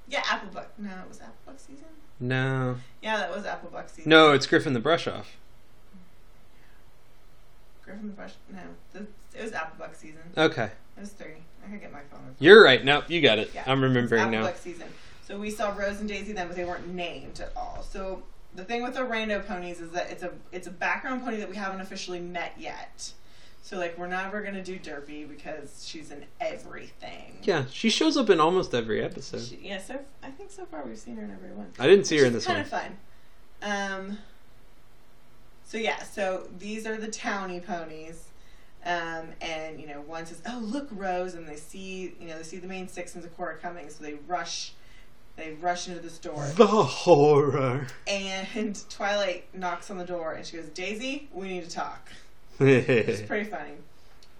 yeah, 0.08 0.20
Applebuck. 0.22 0.66
No, 0.78 0.90
it 0.90 1.08
was 1.08 1.18
Applebuck 1.18 1.58
season. 1.58 1.86
No. 2.20 2.76
Yeah, 3.02 3.18
that 3.18 3.34
was 3.34 3.44
Applebuck 3.44 3.90
season. 3.90 4.10
No, 4.10 4.32
it's 4.32 4.46
Griffon 4.46 4.72
the 4.72 4.80
Brush 4.80 5.06
Off. 5.06 5.36
Griffon 7.84 8.08
the 8.08 8.14
Brush. 8.14 8.32
No, 8.52 8.60
it 9.34 9.42
was 9.42 9.52
Applebuck 9.52 9.94
season. 9.94 10.20
Okay. 10.36 10.70
It 10.96 11.00
was 11.00 11.10
three. 11.10 11.34
I 11.64 11.70
could 11.70 11.80
get 11.80 11.92
my 11.92 12.00
phone. 12.10 12.34
You're 12.38 12.62
right. 12.62 12.84
No, 12.84 13.02
you 13.08 13.20
got 13.20 13.38
it. 13.38 13.50
Yeah, 13.54 13.64
I'm 13.66 13.82
remembering 13.82 14.30
now. 14.30 14.44
Applebuck 14.44 14.58
season. 14.58 14.88
So 15.26 15.38
we 15.38 15.50
saw 15.50 15.76
Rose 15.76 16.00
and 16.00 16.08
Daisy 16.08 16.32
then, 16.32 16.48
but 16.48 16.56
they 16.56 16.64
weren't 16.64 16.88
named 16.88 17.40
at 17.40 17.52
all. 17.54 17.84
So 17.88 18.22
the 18.54 18.64
thing 18.64 18.82
with 18.82 18.94
the 18.94 19.00
rando 19.00 19.46
ponies 19.46 19.80
is 19.80 19.90
that 19.90 20.10
it's 20.10 20.22
a 20.22 20.32
it's 20.52 20.66
a 20.66 20.70
background 20.70 21.22
pony 21.22 21.36
that 21.36 21.50
we 21.50 21.56
haven't 21.56 21.80
officially 21.80 22.20
met 22.20 22.54
yet. 22.58 23.12
So 23.68 23.76
like 23.76 23.98
we're 23.98 24.06
never 24.06 24.40
gonna 24.40 24.64
do 24.64 24.78
Derpy 24.78 25.28
because 25.28 25.86
she's 25.86 26.10
in 26.10 26.24
everything. 26.40 27.36
Yeah, 27.42 27.64
she 27.70 27.90
shows 27.90 28.16
up 28.16 28.30
in 28.30 28.40
almost 28.40 28.74
every 28.74 29.02
episode. 29.04 29.42
She, 29.42 29.58
yeah, 29.60 29.78
so 29.78 29.98
I 30.22 30.30
think 30.30 30.50
so 30.50 30.64
far 30.64 30.84
we've 30.86 30.96
seen 30.96 31.16
her 31.18 31.22
in 31.22 31.30
every 31.30 31.50
one. 31.50 31.66
I 31.78 31.86
didn't 31.86 32.06
see 32.06 32.16
her 32.16 32.24
in 32.24 32.32
this 32.32 32.44
is 32.44 32.48
one. 32.48 32.64
kind 32.64 32.66
of 32.66 32.70
fun. 32.70 32.96
Um. 34.08 34.18
So 35.66 35.76
yeah, 35.76 36.02
so 36.02 36.48
these 36.58 36.86
are 36.86 36.96
the 36.96 37.08
towny 37.08 37.60
ponies, 37.60 38.28
um, 38.86 39.26
and 39.42 39.78
you 39.78 39.86
know 39.86 40.00
one 40.00 40.24
says, 40.24 40.40
"Oh 40.46 40.60
look, 40.62 40.88
Rose," 40.90 41.34
and 41.34 41.46
they 41.46 41.56
see 41.56 42.14
you 42.18 42.28
know 42.28 42.38
they 42.38 42.44
see 42.44 42.56
the 42.56 42.68
main 42.68 42.88
six 42.88 43.14
and 43.16 43.22
the 43.22 43.28
Zecora 43.28 43.60
coming, 43.60 43.90
so 43.90 44.02
they 44.02 44.14
rush, 44.26 44.72
they 45.36 45.52
rush 45.60 45.88
into 45.88 46.00
the 46.00 46.08
store, 46.08 46.46
The 46.56 46.66
horror. 46.66 47.86
and 48.06 48.82
Twilight 48.88 49.44
knocks 49.54 49.90
on 49.90 49.98
the 49.98 50.06
door, 50.06 50.32
and 50.32 50.46
she 50.46 50.56
goes, 50.56 50.70
"Daisy, 50.70 51.28
we 51.34 51.48
need 51.48 51.64
to 51.64 51.70
talk." 51.70 52.08
It's 52.60 53.22
pretty 53.28 53.48
funny. 53.48 53.72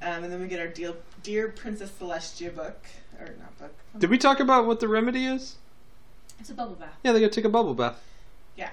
Um, 0.01 0.25
and 0.25 0.33
then 0.33 0.41
we 0.41 0.47
get 0.49 0.61
our 0.61 0.69
Dear, 0.69 0.95
Dear 1.23 1.49
Princess 1.49 1.91
Celestia 2.01 2.55
book, 2.55 2.85
or 3.21 3.27
not 3.39 3.59
book. 3.59 3.75
Did 3.99 4.11
we 4.11 4.19
talk 4.19 4.41
about 4.41 4.67
what 4.67 4.81
the 4.81 4.89
remedy 4.89 5.27
is? 5.27 5.57
It's 6.39 6.51
a 6.51 6.55
bubble 6.55 6.77
bath. 6.77 6.97
Yeah, 7.03 7.13
they 7.13 7.21
gotta 7.21 7.33
take 7.33 7.45
a 7.45 7.49
bubble 7.49 7.75
bath. 7.75 8.01
Yeah. 8.57 8.71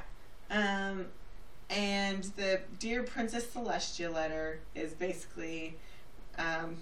Um, 0.52 1.08
and 1.70 2.24
the 2.36 2.62
Dear 2.80 3.04
Princess 3.04 3.46
Celestia 3.46 4.14
letter 4.14 4.60
is 4.76 4.94
basically, 4.94 5.76
um, 6.38 6.78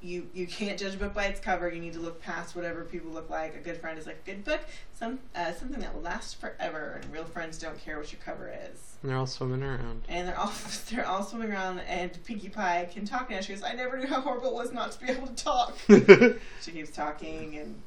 you 0.00 0.28
you 0.34 0.46
can't 0.46 0.78
judge 0.78 0.94
a 0.94 0.98
book 0.98 1.14
by 1.14 1.26
its 1.26 1.40
cover. 1.40 1.68
You 1.68 1.80
need 1.80 1.92
to 1.94 2.00
look 2.00 2.20
past 2.22 2.56
whatever 2.56 2.84
people 2.84 3.10
look 3.10 3.30
like. 3.30 3.54
A 3.54 3.58
good 3.58 3.78
friend 3.78 3.98
is 3.98 4.06
like 4.06 4.20
a 4.24 4.30
good 4.30 4.44
book, 4.44 4.60
some 4.94 5.18
uh, 5.34 5.52
something 5.52 5.80
that 5.80 5.94
will 5.94 6.02
last 6.02 6.40
forever. 6.40 7.00
And 7.02 7.12
real 7.12 7.24
friends 7.24 7.58
don't 7.58 7.78
care 7.78 7.98
what 7.98 8.12
your 8.12 8.20
cover 8.24 8.48
is. 8.48 8.96
And 9.02 9.10
they're 9.10 9.18
all 9.18 9.26
swimming 9.26 9.62
around. 9.62 10.02
And 10.08 10.28
they're 10.28 10.38
all 10.38 10.52
they're 10.90 11.06
all 11.06 11.22
swimming 11.22 11.50
around. 11.52 11.80
And 11.80 12.12
Pinkie 12.24 12.48
Pie 12.48 12.88
can 12.92 13.04
talk 13.04 13.30
now. 13.30 13.40
She 13.40 13.52
goes, 13.52 13.62
"I 13.62 13.72
never 13.72 13.98
knew 13.98 14.06
how 14.06 14.20
horrible 14.20 14.48
it 14.48 14.54
was 14.54 14.72
not 14.72 14.92
to 14.92 15.00
be 15.04 15.12
able 15.12 15.26
to 15.26 15.34
talk." 15.34 15.76
She 16.62 16.72
keeps 16.72 16.90
talking, 16.90 17.56
and 17.56 17.80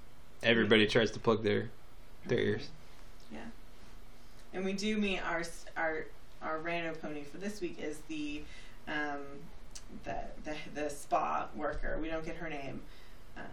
Everybody 0.43 0.87
tries 0.87 1.11
to 1.11 1.19
plug 1.19 1.43
their 1.43 1.69
their 2.25 2.39
ears. 2.39 2.69
Yeah, 3.31 3.39
and 4.53 4.65
we 4.65 4.73
do 4.73 4.97
meet 4.97 5.19
our 5.19 5.43
our 5.77 6.05
our 6.41 6.59
rando 6.59 6.99
pony 6.99 7.23
for 7.23 7.37
this 7.37 7.61
week 7.61 7.77
is 7.79 7.99
the 8.07 8.41
um, 8.87 9.21
the, 10.03 10.15
the 10.43 10.55
the 10.73 10.89
spa 10.89 11.47
worker. 11.55 11.97
We 12.01 12.09
don't 12.09 12.25
get 12.25 12.35
her 12.37 12.49
name. 12.49 12.81
Um, 13.37 13.43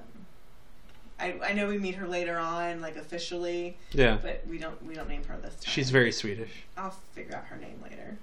I 1.20 1.34
I 1.42 1.52
know 1.52 1.68
we 1.68 1.78
meet 1.78 1.96
her 1.96 2.06
later 2.06 2.38
on, 2.38 2.80
like 2.80 2.96
officially, 2.96 3.76
Yeah. 3.92 4.18
but 4.22 4.44
we 4.48 4.58
don't 4.58 4.82
we 4.84 4.94
don't 4.94 5.08
name 5.08 5.24
her 5.24 5.36
this 5.38 5.54
time. 5.54 5.72
She's 5.72 5.90
very 5.90 6.12
Swedish. 6.12 6.50
I'll 6.76 6.94
figure 7.12 7.36
out 7.36 7.44
her 7.46 7.56
name 7.56 7.80
later 7.82 8.16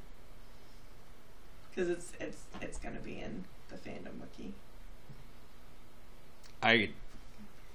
because 1.69 1.89
it's 1.89 2.11
it's 2.19 2.41
it's 2.61 2.77
gonna 2.77 2.99
be 2.99 3.19
in 3.19 3.43
the 3.69 3.75
fandom 3.75 4.19
wiki. 4.21 4.53
I 6.63 6.89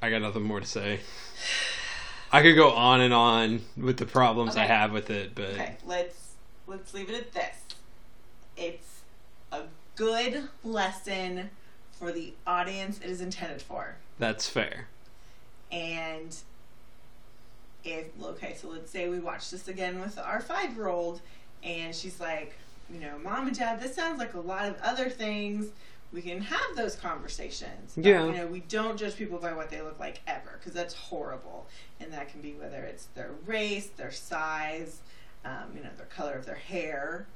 I 0.02 0.10
got 0.10 0.22
nothing 0.22 0.42
more 0.42 0.60
to 0.60 0.66
say. 0.66 1.00
I 2.32 2.42
could 2.42 2.54
go 2.54 2.70
on 2.70 3.00
and 3.00 3.12
on 3.12 3.62
with 3.76 3.96
the 3.96 4.06
problems 4.06 4.56
I 4.56 4.64
have 4.64 4.92
with 4.92 5.10
it, 5.10 5.34
but 5.34 5.50
Okay, 5.50 5.76
let's 5.84 6.34
let's 6.66 6.94
leave 6.94 7.10
it 7.10 7.16
at 7.16 7.32
this. 7.32 7.56
It's 8.56 8.99
good 10.00 10.48
lesson 10.64 11.50
for 11.92 12.10
the 12.10 12.32
audience 12.46 12.98
it 13.04 13.10
is 13.10 13.20
intended 13.20 13.60
for. 13.60 13.96
that's 14.18 14.48
fair. 14.48 14.88
And 15.70 16.34
if 17.84 18.06
okay, 18.22 18.56
so 18.58 18.68
let's 18.68 18.90
say 18.90 19.10
we 19.10 19.20
watch 19.20 19.50
this 19.50 19.68
again 19.68 20.00
with 20.00 20.18
our 20.18 20.40
five 20.40 20.74
year 20.74 20.88
old 20.88 21.20
and 21.62 21.94
she's 21.94 22.18
like, 22.18 22.54
you 22.90 22.98
know, 22.98 23.18
mom 23.22 23.46
and 23.46 23.56
dad, 23.56 23.78
this 23.78 23.94
sounds 23.94 24.18
like 24.18 24.32
a 24.32 24.40
lot 24.40 24.66
of 24.66 24.76
other 24.82 25.10
things. 25.10 25.68
We 26.14 26.22
can 26.22 26.40
have 26.40 26.76
those 26.76 26.96
conversations. 26.96 27.92
But, 27.94 28.04
Yeah. 28.06 28.24
You 28.24 28.32
know, 28.32 28.46
we 28.46 28.60
don't 28.60 28.96
judge 28.96 29.16
people 29.16 29.38
by 29.38 29.52
what 29.52 29.70
they 29.70 29.82
look 29.82 30.00
like 30.00 30.22
ever 30.26 30.56
because 30.58 30.72
that's 30.72 30.94
horrible. 30.94 31.66
And 32.00 32.10
that 32.14 32.30
can 32.30 32.40
be 32.40 32.52
whether 32.54 32.82
it's 32.84 33.04
their 33.14 33.32
race, 33.46 33.88
their 33.98 34.12
size, 34.12 35.00
um, 35.44 35.72
you 35.76 35.82
know, 35.82 35.90
their 35.98 36.06
color 36.06 36.32
of 36.32 36.46
their 36.46 36.54
hair. 36.54 37.26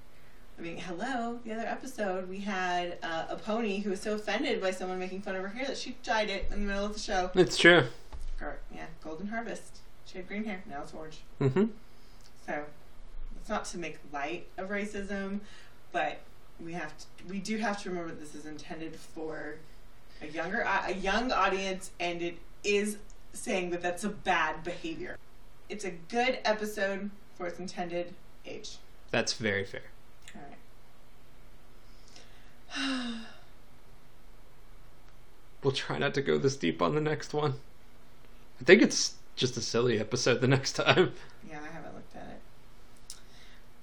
I 0.58 0.62
mean, 0.62 0.76
hello. 0.76 1.40
The 1.44 1.52
other 1.52 1.66
episode, 1.66 2.28
we 2.28 2.38
had 2.38 2.98
uh, 3.02 3.26
a 3.28 3.36
pony 3.36 3.80
who 3.80 3.90
was 3.90 4.00
so 4.00 4.14
offended 4.14 4.60
by 4.60 4.70
someone 4.70 4.98
making 4.98 5.22
fun 5.22 5.34
of 5.34 5.42
her 5.42 5.48
hair 5.48 5.66
that 5.66 5.76
she 5.76 5.96
dyed 6.02 6.30
it 6.30 6.46
in 6.52 6.60
the 6.60 6.66
middle 6.66 6.84
of 6.84 6.92
the 6.92 7.00
show. 7.00 7.30
It's 7.34 7.56
true. 7.56 7.84
Yeah, 8.74 8.84
Golden 9.02 9.26
Harvest. 9.28 9.78
She 10.04 10.18
had 10.18 10.28
green 10.28 10.44
hair. 10.44 10.62
Now 10.68 10.82
it's 10.82 10.92
orange. 10.92 11.20
hmm 11.38 11.64
So 12.46 12.62
it's 13.40 13.48
not 13.48 13.64
to 13.66 13.78
make 13.78 13.98
light 14.12 14.46
of 14.58 14.68
racism, 14.68 15.40
but 15.92 16.20
we 16.62 16.74
have 16.74 16.92
to. 16.98 17.04
We 17.28 17.38
do 17.38 17.56
have 17.56 17.82
to 17.82 17.88
remember 17.88 18.12
this 18.14 18.34
is 18.34 18.44
intended 18.44 18.94
for 18.96 19.56
a 20.20 20.26
younger, 20.26 20.60
a 20.60 20.92
young 20.92 21.32
audience, 21.32 21.90
and 21.98 22.20
it 22.20 22.36
is 22.62 22.98
saying 23.32 23.70
that 23.70 23.80
that's 23.80 24.04
a 24.04 24.10
bad 24.10 24.62
behavior. 24.62 25.16
It's 25.70 25.86
a 25.86 25.90
good 25.90 26.38
episode 26.44 27.10
for 27.36 27.46
its 27.46 27.58
intended 27.58 28.14
age. 28.44 28.76
That's 29.10 29.32
very 29.32 29.64
fair. 29.64 29.82
We'll 35.62 35.72
try 35.72 35.96
not 35.96 36.12
to 36.14 36.20
go 36.20 36.36
this 36.36 36.56
deep 36.56 36.82
on 36.82 36.94
the 36.94 37.00
next 37.00 37.32
one. 37.32 37.54
I 38.60 38.64
think 38.64 38.82
it's 38.82 39.14
just 39.34 39.56
a 39.56 39.62
silly 39.62 39.98
episode 39.98 40.40
the 40.42 40.48
next 40.48 40.72
time. 40.74 41.12
Yeah, 41.48 41.58
I 41.62 41.74
haven't 41.74 41.94
looked 41.94 42.16
at 42.16 42.22
it. 42.22 42.40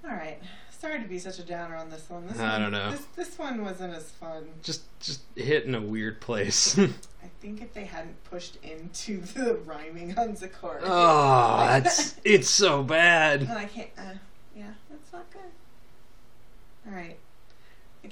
All 0.04 0.10
right. 0.16 0.38
Sorry 0.78 1.00
to 1.00 1.08
be 1.08 1.18
such 1.20 1.38
a 1.38 1.42
downer 1.42 1.76
on 1.76 1.90
this 1.90 2.10
one. 2.10 2.26
This 2.26 2.38
I 2.40 2.52
one, 2.52 2.60
don't 2.62 2.72
know. 2.72 2.90
This, 2.90 3.04
this 3.14 3.38
one 3.38 3.64
wasn't 3.64 3.94
as 3.94 4.10
fun. 4.10 4.48
Just 4.64 4.82
just 5.00 5.20
hit 5.36 5.64
in 5.64 5.74
a 5.76 5.80
weird 5.80 6.20
place. 6.20 6.76
I 6.78 7.28
think 7.40 7.62
if 7.62 7.72
they 7.72 7.84
hadn't 7.84 8.22
pushed 8.24 8.58
into 8.64 9.20
the 9.20 9.54
rhyming 9.64 10.18
on 10.18 10.34
Zakor. 10.36 10.80
oh, 10.82 11.58
that's 11.66 12.16
it's 12.24 12.50
so 12.50 12.82
bad. 12.82 13.42
And 13.42 13.52
I 13.52 13.66
can't. 13.66 13.90
Uh, 13.96 14.14
yeah, 14.56 14.72
that's 14.90 15.12
not 15.12 15.30
good. 15.32 15.40
All 16.88 16.92
right. 16.96 17.16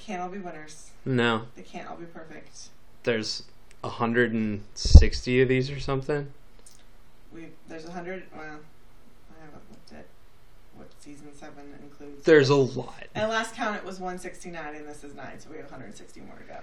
Can't 0.05 0.23
all 0.23 0.29
be 0.29 0.39
winners. 0.39 0.91
No, 1.05 1.43
They 1.57 1.63
can't 1.63 1.89
all 1.89 1.97
be 1.97 2.07
perfect. 2.07 2.69
there's 3.05 3.43
160 3.83 5.43
of 5.43 5.49
these 5.49 5.71
or 5.71 5.81
something. 5.81 6.33
We 7.33 7.47
there's 7.69 7.87
a 7.87 7.93
hundred. 7.93 8.25
Well, 8.35 8.43
I 8.43 9.45
haven't 9.45 9.63
looked 9.71 9.93
at 9.93 10.07
what 10.77 10.89
season 11.01 11.29
seven 11.39 11.65
includes. 11.83 12.25
There's 12.25 12.49
a 12.49 12.57
lot. 12.57 13.05
At 13.15 13.29
last 13.29 13.55
count, 13.55 13.77
it 13.77 13.85
was 13.85 14.01
169, 14.01 14.75
and 14.75 14.89
this 14.89 15.05
is 15.05 15.15
nine, 15.15 15.39
so 15.39 15.49
we 15.51 15.57
have 15.57 15.67
160 15.67 16.21
more 16.23 16.35
to 16.37 16.45
go. 16.45 16.59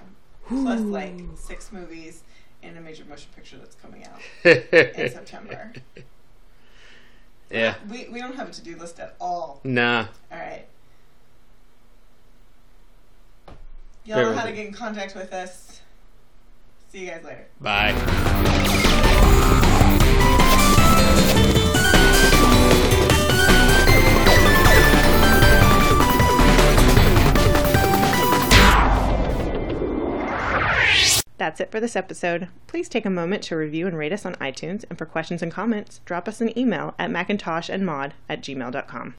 Plus, 0.47 0.81
like 0.81 1.15
six 1.35 1.71
movies 1.71 2.23
and 2.63 2.77
a 2.77 2.81
major 2.81 3.05
motion 3.05 3.29
picture 3.35 3.57
that's 3.57 3.75
coming 3.75 4.05
out 4.05 4.19
in 4.45 5.09
September. 5.09 5.71
yeah. 7.49 7.75
We 7.89 8.09
we 8.09 8.19
don't 8.19 8.35
have 8.35 8.49
a 8.49 8.51
to 8.51 8.61
do 8.63 8.75
list 8.77 8.99
at 8.99 9.15
all. 9.21 9.61
Nah. 9.63 10.07
All 10.31 10.37
right. 10.37 10.65
Y'all 14.07 14.21
know 14.21 14.33
how 14.33 14.45
to 14.45 14.53
get 14.53 14.67
in 14.67 14.73
contact 14.73 15.15
with 15.15 15.33
us. 15.33 15.81
See 16.87 16.99
you 16.99 17.11
guys 17.11 17.25
later. 17.25 17.45
Bye. 17.59 17.91
That's 31.37 31.59
it 31.59 31.69
for 31.69 31.81
this 31.81 31.97
episode. 31.97 32.47
Please 32.65 32.87
take 32.87 33.05
a 33.05 33.09
moment 33.09 33.43
to 33.43 33.57
review 33.57 33.87
and 33.87 33.97
rate 33.97 34.13
us 34.13 34.25
on 34.25 34.35
iTunes, 34.35 34.85
and 34.89 34.97
for 34.97 35.05
questions 35.05 35.43
and 35.43 35.51
comments, 35.51 35.99
drop 36.05 36.29
us 36.29 36.39
an 36.39 36.57
email 36.57 36.95
at 36.97 37.11
macintoshandmod 37.11 38.13
at 38.29 38.41
gmail.com. 38.41 39.15